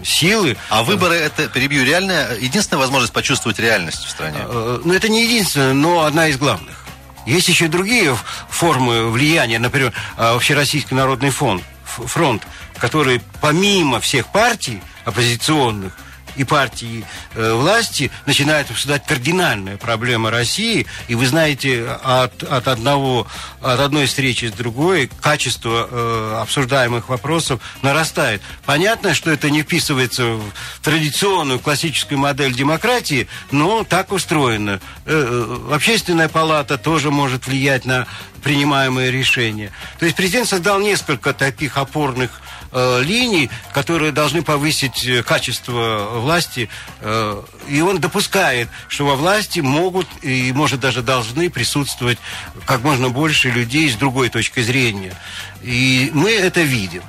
силы. 0.02 0.56
А 0.70 0.82
выборы 0.82 1.14
это, 1.16 1.48
перебью, 1.48 1.84
реальная, 1.84 2.38
единственная 2.38 2.80
возможность 2.80 3.12
почувствовать 3.12 3.58
реальность 3.58 4.04
в 4.04 4.10
стране? 4.10 4.38
Ну, 4.48 4.92
это 4.94 5.10
не 5.10 5.24
единственная, 5.24 5.74
но 5.74 6.04
одна 6.04 6.28
из 6.28 6.38
главных. 6.38 6.83
Есть 7.26 7.48
еще 7.48 7.68
другие 7.68 8.16
формы 8.48 9.10
влияния, 9.10 9.58
например, 9.58 9.92
а, 10.16 10.34
Общероссийский 10.34 10.96
народный 10.96 11.30
фонд, 11.30 11.62
фронт, 11.84 12.42
который 12.76 13.20
помимо 13.40 14.00
всех 14.00 14.26
партий 14.26 14.82
оппозиционных 15.04 15.96
и 16.36 16.44
партии 16.44 17.04
э, 17.34 17.52
власти 17.52 18.10
начинают 18.26 18.70
обсуждать 18.70 19.06
кардинальные 19.06 19.76
проблемы 19.76 20.30
России. 20.30 20.86
И 21.08 21.14
вы 21.14 21.26
знаете, 21.26 21.86
от, 22.02 22.42
от, 22.42 22.68
одного, 22.68 23.26
от 23.60 23.80
одной 23.80 24.06
встречи 24.06 24.46
с 24.46 24.52
другой 24.52 25.10
качество 25.20 25.88
э, 25.90 26.38
обсуждаемых 26.42 27.08
вопросов 27.08 27.60
нарастает. 27.82 28.42
Понятно, 28.64 29.14
что 29.14 29.30
это 29.30 29.50
не 29.50 29.62
вписывается 29.62 30.24
в 30.24 30.52
традиционную 30.82 31.60
классическую 31.60 32.18
модель 32.18 32.54
демократии, 32.54 33.28
но 33.50 33.84
так 33.84 34.12
устроено. 34.12 34.80
Э, 35.06 35.44
э 35.70 35.74
общественная 35.74 36.28
палата 36.28 36.78
тоже 36.78 37.10
может 37.10 37.46
влиять 37.46 37.84
на 37.84 38.06
принимаемые 38.44 39.10
решения. 39.10 39.72
То 39.98 40.04
есть 40.04 40.16
президент 40.16 40.48
создал 40.48 40.78
несколько 40.78 41.32
таких 41.32 41.78
опорных 41.78 42.42
э, 42.74 43.02
линий, 43.02 43.48
которые 43.72 44.12
должны 44.12 44.42
повысить 44.42 45.06
э, 45.06 45.22
качество 45.22 46.18
власти. 46.20 46.68
Э, 47.00 47.42
и 47.68 47.80
он 47.80 48.00
допускает, 48.00 48.68
что 48.88 49.06
во 49.06 49.14
власти 49.14 49.60
могут 49.60 50.06
и, 50.22 50.52
может, 50.52 50.80
даже 50.80 51.02
должны 51.02 51.48
присутствовать 51.48 52.18
как 52.66 52.82
можно 52.82 53.08
больше 53.08 53.50
людей 53.50 53.88
с 53.88 53.94
другой 53.94 54.28
точки 54.28 54.60
зрения. 54.60 55.14
И 55.62 56.10
мы 56.12 56.32
это 56.32 56.62
видим. 56.62 57.02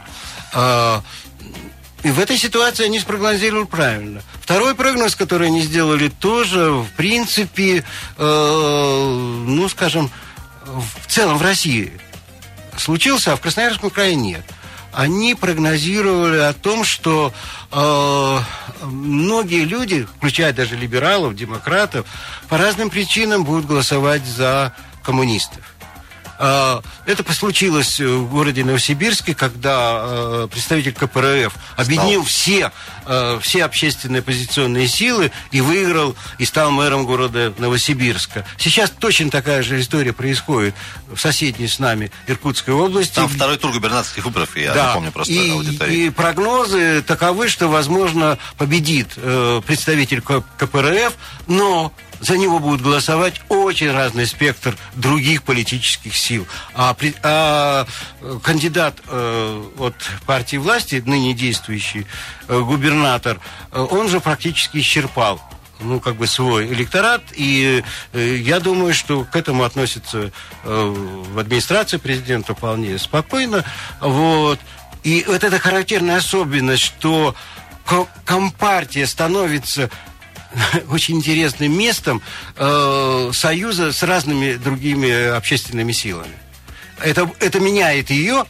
Э, 0.54 1.02
и 2.04 2.12
в 2.12 2.20
этой 2.20 2.38
ситуации 2.38 2.86
они 2.86 3.00
спрогнозировали 3.00 3.66
правильно. 3.66 4.22
Второй 4.40 4.76
прогноз, 4.76 5.16
который 5.16 5.48
они 5.48 5.62
сделали, 5.62 6.10
тоже, 6.10 6.70
в 6.70 6.88
принципе, 6.96 7.84
ну, 8.20 9.68
скажем, 9.70 10.12
в 10.66 11.08
целом 11.08 11.40
в 11.40 11.42
России 11.42 11.94
случился, 12.78 13.34
а 13.34 13.36
в 13.36 13.42
Красноярском 13.42 13.90
крае 13.90 14.14
нет 14.14 14.46
они 14.96 15.36
прогнозировали 15.36 16.40
о 16.40 16.54
том, 16.54 16.84
что 16.84 17.34
э, 17.72 18.40
многие 18.82 19.66
люди, 19.66 20.08
включая 20.18 20.54
даже 20.54 20.76
либералов, 20.78 21.36
демократов, 21.36 22.06
по 22.48 22.58
разным 22.58 22.90
причинам 22.90 23.44
будут 23.44 23.66
голосовать 23.66 24.26
за 24.26 24.74
коммунистов. 25.04 25.75
А, 26.38 26.82
это 27.06 27.32
случилось 27.34 28.00
в 28.00 28.30
городе 28.30 28.64
Новосибирске, 28.64 29.36
когда 29.36 30.02
э, 30.06 30.48
представитель 30.52 30.94
КПРФ 30.94 31.54
объединил 31.78 32.24
все, 32.24 32.72
э, 33.06 33.40
все 33.42 33.64
общественные 33.64 34.20
оппозиционные 34.20 34.88
силы 34.88 35.32
и 35.52 35.62
выиграл, 35.62 36.16
и 36.38 36.46
стал 36.46 36.72
мэром 36.72 37.06
города 37.06 37.54
Новосибирска. 37.58 38.46
Сейчас 38.58 38.92
точно 38.92 39.30
такая 39.30 39.64
же 39.64 39.80
история 39.80 40.14
происходит 40.14 40.76
в 41.08 41.20
соседней 41.20 41.68
с 41.68 41.80
нами 41.80 42.12
Иркутской 42.28 42.74
области. 42.74 43.16
Там 43.16 43.30
второй 43.30 43.58
тур 43.58 43.72
губернаторских 43.72 44.26
выборов, 44.26 44.56
я 44.58 44.74
да. 44.74 44.94
помню 44.94 45.12
просто 45.12 45.34
и, 45.34 46.06
и 46.06 46.10
прогнозы 46.10 47.02
таковы, 47.02 47.48
что, 47.50 47.68
возможно, 47.68 48.38
победит 48.58 49.14
э, 49.16 49.62
представитель 49.66 50.22
КПРФ, 50.22 51.14
но 51.48 51.94
за 52.20 52.38
него 52.38 52.60
будет 52.60 52.82
голосовать 52.82 53.42
очень 53.50 53.92
разный 53.92 54.26
спектр 54.26 54.78
других 54.96 55.44
политических 55.44 56.16
сил. 56.16 56.48
А, 56.74 56.96
а 57.24 57.86
кандидат 58.44 58.96
э, 59.08 59.64
от 59.80 59.96
партии 60.26 60.58
власти, 60.58 61.04
ныне 61.06 61.34
действующий 61.34 62.06
э, 62.48 62.60
губернатор, 62.60 63.40
э, 63.72 63.80
он 63.80 64.10
же 64.10 64.20
практически 64.20 64.78
исчерпал 64.78 65.42
ну, 65.82 66.00
как 66.00 66.16
бы 66.16 66.26
свой 66.28 66.68
электорат, 66.68 67.22
и 67.34 67.84
э, 68.14 68.36
я 68.38 68.60
думаю, 68.60 68.94
что 68.94 69.26
к 69.26 69.36
этому 69.36 69.64
относятся 69.64 70.32
э, 70.64 70.94
в 71.34 71.38
администрации 71.38 71.98
президента 71.98 72.56
вполне 72.56 72.98
спокойно, 72.98 73.64
вот, 74.00 74.60
И 75.04 75.24
вот 75.28 75.44
эта 75.44 75.60
характерная 75.60 76.18
особенность, 76.18 76.84
что 76.84 77.36
компартия 78.26 79.06
становится 79.06 79.92
очень 80.90 81.18
интересным 81.18 81.78
местом 81.78 82.22
э, 82.56 83.32
союза 83.34 83.92
с 83.92 84.04
разными 84.04 84.56
другими 84.56 85.36
общественными 85.36 85.92
силами. 85.92 86.36
Это, 87.02 87.30
это 87.40 87.60
меняет 87.60 88.10
ее, 88.10 88.46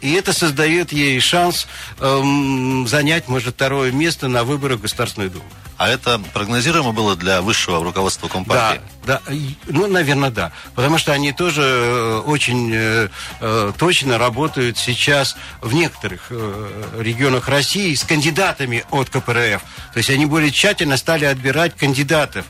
и 0.00 0.12
это 0.12 0.32
создает 0.32 0.92
ей 0.92 1.18
шанс 1.20 1.66
э, 1.98 2.84
занять, 2.86 3.28
может, 3.28 3.54
второе 3.54 3.92
место 3.92 4.28
на 4.28 4.44
выборах 4.44 4.78
в 4.78 4.82
Государственную 4.82 5.30
Думу. 5.30 5.46
А 5.76 5.88
это 5.88 6.20
прогнозируемо 6.32 6.92
было 6.92 7.16
для 7.16 7.42
высшего 7.42 7.82
руководства 7.82 8.28
Компартии? 8.28 8.80
Да, 9.04 9.20
да. 9.26 9.34
Ну, 9.66 9.86
наверное, 9.86 10.30
да. 10.30 10.52
Потому 10.74 10.98
что 10.98 11.12
они 11.12 11.32
тоже 11.32 11.62
э, 11.62 12.22
очень 12.26 12.70
э, 12.72 13.08
э, 13.40 13.72
точно 13.76 14.18
работают 14.18 14.78
сейчас 14.78 15.36
в 15.60 15.74
некоторых 15.74 16.26
э, 16.30 17.00
регионах 17.00 17.48
России 17.48 17.94
с 17.94 18.04
кандидатами 18.04 18.84
от 18.90 19.10
КПРФ. 19.10 19.62
То 19.92 19.96
есть 19.96 20.10
они 20.10 20.26
более 20.26 20.52
тщательно 20.52 20.96
стали 20.96 21.24
отбирать 21.24 21.76
кандидатов 21.76 22.46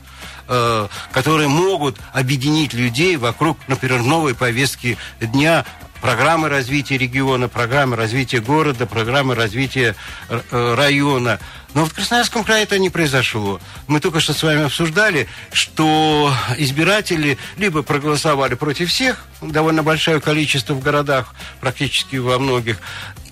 э, 0.47 0.87
которые 1.11 1.47
могут 1.47 1.97
объединить 2.13 2.73
людей 2.73 3.15
вокруг, 3.17 3.57
например, 3.67 4.03
новой 4.03 4.35
повестки 4.35 4.97
дня 5.19 5.65
программы 6.05 6.49
развития 6.49 6.99
региона, 6.99 7.49
программы 7.49 7.95
развития 7.95 8.39
города, 8.39 8.85
программы 8.85 9.33
развития 9.33 9.95
э, 10.29 10.75
района. 10.75 11.39
Но 11.73 11.85
в 11.85 11.95
Красноярском 11.95 12.43
крае 12.43 12.61
это 12.61 12.77
не 12.77 12.91
произошло. 12.91 13.59
Мы 13.87 13.99
только 13.99 14.19
что 14.19 14.33
с 14.33 14.43
вами 14.43 14.65
обсуждали, 14.65 15.27
что 15.51 16.31
избиратели 16.59 17.39
либо 17.57 17.81
проголосовали 17.81 18.53
против 18.53 18.91
всех, 18.91 19.25
довольно 19.41 19.81
большое 19.81 20.21
количество 20.21 20.75
в 20.75 20.79
городах, 20.79 21.33
практически 21.59 22.17
во 22.17 22.37
многих, 22.37 22.77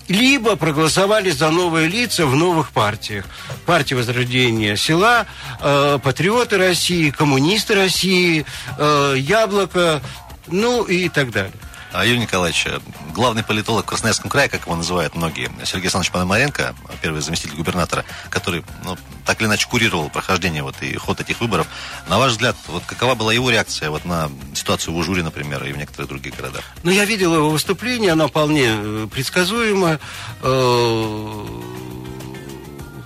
либо 0.08 0.56
проголосовали 0.56 1.30
за 1.30 1.50
новые 1.50 1.86
лица 1.86 2.26
в 2.26 2.34
новых 2.34 2.72
партиях. 2.72 3.24
Партия 3.66 3.94
Возрождения 3.94 4.74
села, 4.74 5.26
э, 5.60 6.00
Патриоты 6.02 6.58
России, 6.58 7.10
Коммунисты 7.10 7.76
России, 7.76 8.44
э, 8.78 9.14
Яблоко, 9.16 10.02
ну 10.48 10.82
и 10.82 11.08
так 11.08 11.30
далее. 11.30 11.52
А, 11.94 12.04
Юрий 12.04 12.18
Николаевич, 12.18 12.66
главный 13.14 13.44
политолог 13.44 13.84
в 13.84 13.88
Красноярском 13.88 14.28
крае, 14.28 14.48
как 14.48 14.62
его 14.62 14.74
называют 14.74 15.14
многие, 15.14 15.48
Сергей 15.64 15.82
Александрович 15.82 16.10
Пономаренко, 16.10 16.74
первый 17.00 17.22
заместитель 17.22 17.54
губернатора, 17.54 18.04
который 18.30 18.64
ну, 18.84 18.96
так 19.24 19.40
или 19.40 19.46
иначе 19.46 19.68
курировал 19.68 20.10
прохождение 20.10 20.64
вот, 20.64 20.74
и 20.80 20.96
ход 20.96 21.20
этих 21.20 21.40
выборов. 21.40 21.68
На 22.08 22.18
ваш 22.18 22.32
взгляд, 22.32 22.56
вот 22.66 22.82
какова 22.84 23.14
была 23.14 23.32
его 23.32 23.48
реакция 23.48 23.90
вот, 23.90 24.04
на 24.04 24.28
ситуацию 24.54 24.92
в 24.92 24.96
Ужуре, 24.96 25.22
например, 25.22 25.62
и 25.62 25.72
в 25.72 25.76
некоторых 25.76 26.08
других 26.08 26.34
городах? 26.36 26.64
Ну, 26.82 26.90
я 26.90 27.04
видел 27.04 27.32
его 27.32 27.48
выступление, 27.48 28.10
оно 28.10 28.26
вполне 28.26 28.66
э, 28.70 29.08
предсказуемо. 29.08 30.00
Э, 30.42 31.46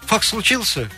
факт 0.07 0.25
случился. 0.25 0.91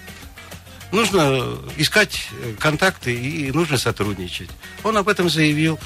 Нужно 0.92 1.58
искать 1.76 2.28
контакты 2.60 3.12
и 3.12 3.50
нужно 3.50 3.78
сотрудничать. 3.78 4.50
Он 4.84 4.96
об 4.96 5.08
этом 5.08 5.28
заявил. 5.28 5.80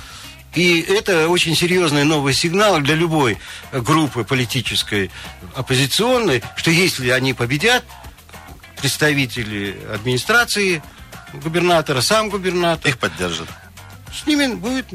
И 0.55 0.81
это 0.81 1.29
очень 1.29 1.57
серьезный 1.57 2.05
новый 2.05 2.33
сигнал 2.33 2.79
для 2.81 2.95
любой 2.95 3.39
группы 3.73 4.25
политической 4.25 5.11
оппозиционной, 5.55 6.43
что 6.57 6.71
если 6.71 7.11
они 7.11 7.35
победят, 7.35 7.85
представители 8.77 9.77
администрации 9.93 10.83
губернатора, 11.33 12.01
сам 12.01 12.29
губернатор... 12.29 12.89
Их 12.89 12.99
поддержат. 12.99 13.49
С 14.13 14.27
ними 14.27 14.55
будет 14.55 14.87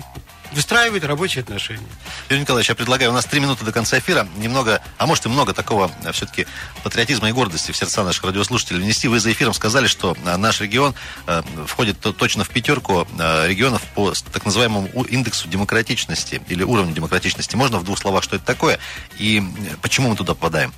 выстраивать 0.52 1.04
рабочие 1.04 1.42
отношения. 1.42 1.88
Юрий 2.30 2.42
Николаевич, 2.42 2.70
я 2.70 2.76
предлагаю, 2.76 3.12
у 3.12 3.14
нас 3.14 3.26
три 3.26 3.40
минуты 3.40 3.66
до 3.66 3.72
конца 3.72 4.00
эфира, 4.00 4.28
немного, 4.38 4.82
а 4.98 5.06
может 5.06 5.26
и 5.26 5.30
много 5.30 5.54
такого 5.54 5.92
э, 6.04 6.12
все-таки 6.12 6.48
патриотизма 6.84 7.30
и 7.30 7.32
гордости 7.32 7.72
в 7.72 7.78
сердца 7.78 8.04
наших 8.04 8.24
радиослушателей 8.24 8.82
внести. 8.82 9.08
Вы 9.08 9.20
за 9.20 9.32
эфиром 9.32 9.54
сказали, 9.54 9.88
что 9.88 10.16
э, 10.26 10.38
наш 10.38 10.62
регион 10.62 10.96
э, 11.28 11.42
входит 11.68 12.00
точно 12.00 12.44
в 12.44 12.50
пятерку 12.50 13.08
регионов 13.46 13.82
по 13.96 14.14
так 14.32 14.46
называемому 14.46 15.04
индексу 15.04 15.48
демократичности 15.48 16.42
или 16.48 16.64
уровню 16.64 16.94
демократичности. 16.94 17.56
Можно 17.56 17.80
в 17.80 17.84
двух 17.84 18.00
словах, 18.00 18.24
что 18.24 18.36
это 18.36 18.46
такое 18.46 18.80
и 19.18 19.44
почему 19.82 20.10
мы 20.10 20.16
туда 20.16 20.34
попадаем? 20.34 20.74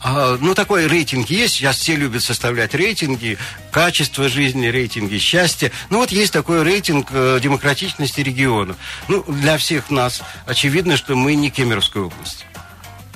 А, 0.00 0.36
ну, 0.40 0.54
такой 0.54 0.86
рейтинг 0.86 1.30
есть. 1.30 1.54
Сейчас 1.54 1.76
все 1.76 1.94
любят 1.94 2.22
составлять 2.22 2.74
рейтинги. 2.74 3.38
Качество 3.70 4.28
жизни, 4.28 4.66
рейтинги 4.66 5.18
счастья. 5.18 5.70
Ну, 5.90 5.98
вот 5.98 6.10
есть 6.10 6.32
такой 6.32 6.62
рейтинг 6.62 7.10
демократичности 7.12 8.20
региона. 8.20 8.76
Ну, 9.12 9.22
для 9.28 9.58
всех 9.58 9.90
нас 9.90 10.22
очевидно, 10.46 10.96
что 10.96 11.14
мы 11.14 11.34
не 11.34 11.50
Кемеровская 11.50 12.04
область 12.04 12.46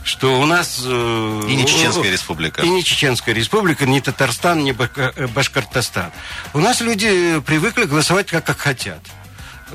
что 0.05 0.41
у 0.41 0.47
нас... 0.47 0.83
Э, 0.85 1.43
и 1.49 1.57
не 1.57 1.67
Чеченская 1.67 2.13
республика. 2.13 2.63
И 2.63 2.69
не 2.69 2.85
Чеченская 2.85 3.35
республика, 3.35 3.87
не 3.87 4.01
Татарстан, 4.01 4.63
не 4.63 4.71
э, 4.71 5.27
Башкортостан. 5.35 6.13
У 6.55 6.61
нас 6.61 6.81
люди 6.81 7.41
привыкли 7.41 7.87
голосовать 7.87 8.29
как, 8.29 8.45
как 8.45 8.57
хотят. 8.57 9.01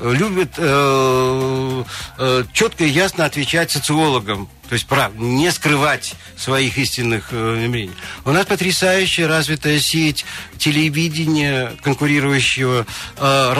Любят 0.02 0.54
э, 0.56 1.84
э, 2.16 2.44
четко 2.54 2.84
и 2.84 2.88
ясно 2.88 3.26
отвечать 3.26 3.72
социологам. 3.72 4.48
То 4.70 4.72
есть 4.72 4.86
прав, 4.86 5.14
не 5.16 5.52
скрывать 5.52 6.14
своих 6.38 6.78
истинных 6.78 7.28
э, 7.32 7.66
мнений. 7.68 7.92
У 8.24 8.30
нас 8.30 8.46
потрясающая 8.46 9.28
развитая 9.28 9.78
сеть 9.80 10.24
телевидения, 10.56 11.74
конкурирующего 11.82 12.86
э, 13.18 13.52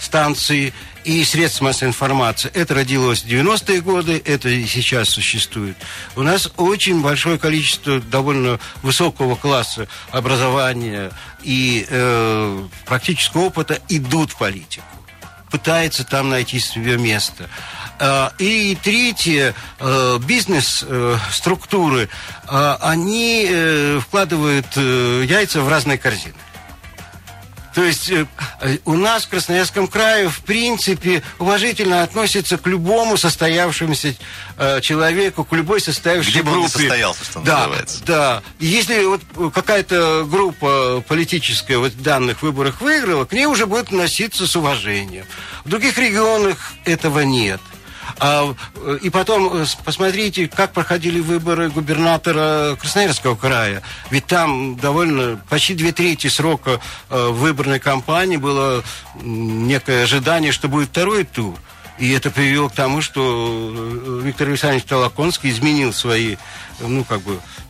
радиостанции 0.00 0.72
и 1.04 1.24
средств 1.24 1.60
массовой 1.60 1.88
информации. 1.88 2.50
Это 2.54 2.74
родилось 2.74 3.22
в 3.22 3.26
90-е 3.26 3.80
годы, 3.80 4.22
это 4.24 4.48
и 4.48 4.66
сейчас 4.66 5.10
существует. 5.10 5.76
У 6.16 6.22
нас 6.22 6.50
очень 6.56 7.00
большое 7.00 7.38
количество 7.38 8.00
довольно 8.00 8.58
высокого 8.82 9.36
класса 9.36 9.88
образования 10.10 11.10
и 11.42 11.86
э, 11.88 12.66
практического 12.86 13.42
опыта 13.42 13.78
идут 13.88 14.32
в 14.32 14.36
политику. 14.36 14.84
Пытаются 15.50 16.04
там 16.04 16.28
найти 16.28 16.60
свое 16.60 16.96
место. 16.96 17.48
Э, 17.98 18.30
и 18.38 18.76
третье, 18.82 19.54
э, 19.80 20.18
бизнес-структуры, 20.22 22.08
э, 22.48 22.76
они 22.80 24.00
вкладывают 24.00 24.76
яйца 24.76 25.60
в 25.62 25.68
разные 25.68 25.98
корзины. 25.98 26.34
То 27.74 27.84
есть 27.84 28.10
э, 28.10 28.26
у 28.84 28.94
нас 28.94 29.24
в 29.24 29.28
Красноярском 29.28 29.86
крае, 29.86 30.28
в 30.28 30.40
принципе, 30.40 31.22
уважительно 31.38 32.02
относятся 32.02 32.58
к 32.58 32.66
любому 32.66 33.16
состоявшемуся 33.16 34.14
э, 34.56 34.80
человеку, 34.80 35.44
к 35.44 35.52
любой 35.52 35.80
состоявшейся 35.80 36.40
Где 36.40 36.50
группе. 36.50 36.58
Бы 36.58 36.64
он 36.64 36.70
состоялся, 36.70 37.24
что 37.24 37.40
да, 37.40 37.58
называется. 37.58 38.04
Да, 38.04 38.42
И 38.58 38.66
если 38.66 39.04
вот 39.04 39.22
какая-то 39.52 40.26
группа 40.28 41.04
политическая 41.06 41.78
вот 41.78 41.92
в 41.92 42.02
данных 42.02 42.42
выборах 42.42 42.80
выиграла, 42.80 43.24
к 43.24 43.32
ней 43.32 43.46
уже 43.46 43.66
будет 43.66 43.86
относиться 43.86 44.46
с 44.46 44.56
уважением. 44.56 45.26
В 45.64 45.68
других 45.68 45.96
регионах 45.98 46.72
этого 46.84 47.20
нет. 47.20 47.60
А, 48.20 48.54
и 49.02 49.08
потом 49.08 49.62
э, 49.62 49.64
посмотрите, 49.82 50.46
как 50.46 50.72
проходили 50.72 51.20
выборы 51.20 51.70
губернатора 51.70 52.76
Красноярского 52.76 53.34
края. 53.34 53.82
Ведь 54.10 54.26
там 54.26 54.76
довольно 54.76 55.40
почти 55.48 55.74
две 55.74 55.92
трети 55.92 56.26
срока 56.26 56.80
э, 57.08 57.28
выборной 57.28 57.80
кампании 57.80 58.36
было 58.36 58.84
некое 59.22 60.04
ожидание, 60.04 60.52
что 60.52 60.68
будет 60.68 60.90
второй 60.90 61.24
тур. 61.24 61.58
И 62.00 62.12
это 62.12 62.30
привело 62.30 62.70
к 62.70 62.74
тому, 62.74 63.02
что 63.02 63.20
э, 63.22 64.20
Виктор 64.24 64.48
Александрович 64.48 64.84
Толоконский 64.84 65.50
изменил 65.50 65.92
свои, 65.92 66.36
ну, 66.80 67.04
как 67.04 67.20
бы, 67.20 67.38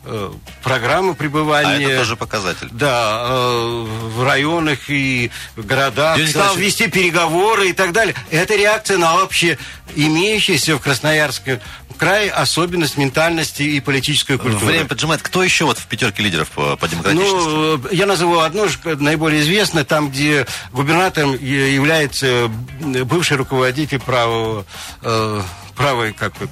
программы 0.63 1.15
пребывания. 1.15 1.87
А 1.87 1.89
это 1.89 1.99
тоже 1.99 2.15
показатель. 2.15 2.69
Да, 2.71 3.23
э, 3.23 3.85
в 4.15 4.23
районах 4.23 4.89
и 4.89 5.31
городах. 5.55 6.17
Юрий 6.17 6.29
стал 6.29 6.55
вести 6.55 6.87
переговоры 6.87 7.69
и 7.69 7.73
так 7.73 7.91
далее. 7.91 8.15
Это 8.29 8.55
реакция 8.55 8.97
на 8.97 9.15
вообще 9.15 9.57
имеющиеся 9.95 10.75
в 10.75 10.79
Красноярском 10.79 11.59
крае 12.01 12.31
особенность 12.31 12.97
ментальности 12.97 13.61
и 13.61 13.79
политической 13.79 14.39
культуры. 14.39 14.65
Время 14.65 14.85
поджимает. 14.85 15.21
Кто 15.21 15.43
еще 15.43 15.65
вот 15.65 15.77
в 15.77 15.85
пятерке 15.85 16.23
лидеров 16.23 16.49
по, 16.49 16.75
по 16.75 16.87
демократичности? 16.87 17.47
Ну, 17.47 17.79
я 17.91 18.07
назову 18.07 18.39
одну, 18.39 18.65
наиболее 18.83 19.41
известное, 19.41 19.83
там, 19.83 20.09
где 20.09 20.47
губернатором 20.73 21.33
является 21.39 22.49
бывший 22.79 23.37
руководитель 23.37 23.99
правого, 23.99 24.65
э, 25.03 25.41
правой, 25.75 26.13
как 26.13 26.33
вот, 26.39 26.49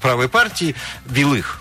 правой 0.00 0.28
партии 0.28 0.74
Белых. 1.06 1.60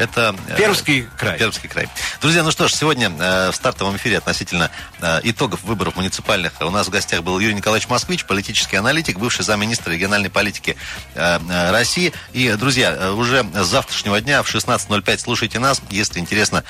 Это... 0.00 0.34
Э, 0.48 0.56
Пермский 0.56 1.06
край. 1.18 1.38
Пермский 1.38 1.68
край. 1.68 1.86
Друзья, 2.22 2.42
ну 2.42 2.50
что 2.50 2.68
ж, 2.68 2.72
сегодня 2.72 3.10
э, 3.10 3.50
в 3.50 3.54
стартовом 3.54 3.96
эфире 3.96 4.16
относительно 4.16 4.70
э, 5.02 5.20
итогов 5.24 5.62
выборов 5.62 5.94
муниципальных 5.96 6.54
у 6.60 6.70
нас 6.70 6.86
в 6.86 6.90
гостях 6.90 7.22
был 7.22 7.38
Юрий 7.38 7.54
Николаевич 7.54 7.86
Москвич, 7.90 8.24
политический 8.24 8.76
аналитик, 8.76 9.18
бывший 9.18 9.44
замминистра 9.44 9.92
региональной 9.92 10.30
политики 10.30 10.76
России. 11.14 12.12
И, 12.32 12.50
друзья, 12.52 13.12
уже 13.12 13.44
с 13.54 13.66
завтрашнего 13.66 14.20
дня 14.20 14.42
в 14.42 14.54
16.05 14.54 15.18
слушайте 15.18 15.58
нас, 15.58 15.82
если 15.90 16.18
интересна 16.18 16.64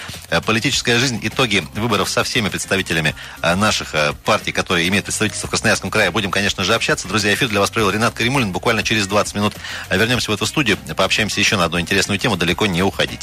политическая 0.44 0.98
жизнь, 0.98 1.20
итоги 1.22 1.64
выборов 1.74 2.08
со 2.08 2.24
всеми 2.24 2.48
представителями 2.48 3.14
наших 3.42 3.94
партий, 4.24 4.52
которые 4.52 4.88
имеют 4.88 5.04
представительство 5.04 5.46
в 5.46 5.50
Красноярском 5.50 5.90
крае. 5.90 6.10
Будем, 6.10 6.30
конечно 6.30 6.64
же, 6.64 6.74
общаться. 6.74 7.06
Друзья, 7.06 7.32
эфир 7.34 7.48
для 7.48 7.60
вас 7.60 7.70
провел 7.70 7.90
Ренат 7.90 8.14
Каримулин. 8.14 8.52
Буквально 8.52 8.82
через 8.82 9.06
20 9.06 9.34
минут 9.34 9.54
вернемся 9.90 10.30
в 10.30 10.34
эту 10.34 10.46
студию, 10.46 10.78
пообщаемся 10.96 11.40
еще 11.40 11.56
на 11.56 11.64
одну 11.64 11.78
интересную 11.78 12.18
тему. 12.18 12.36
Далеко 12.36 12.66
не 12.66 12.82
уходите. 12.82 13.19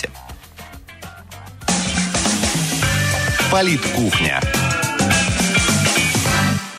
Политкухня. 3.52 4.42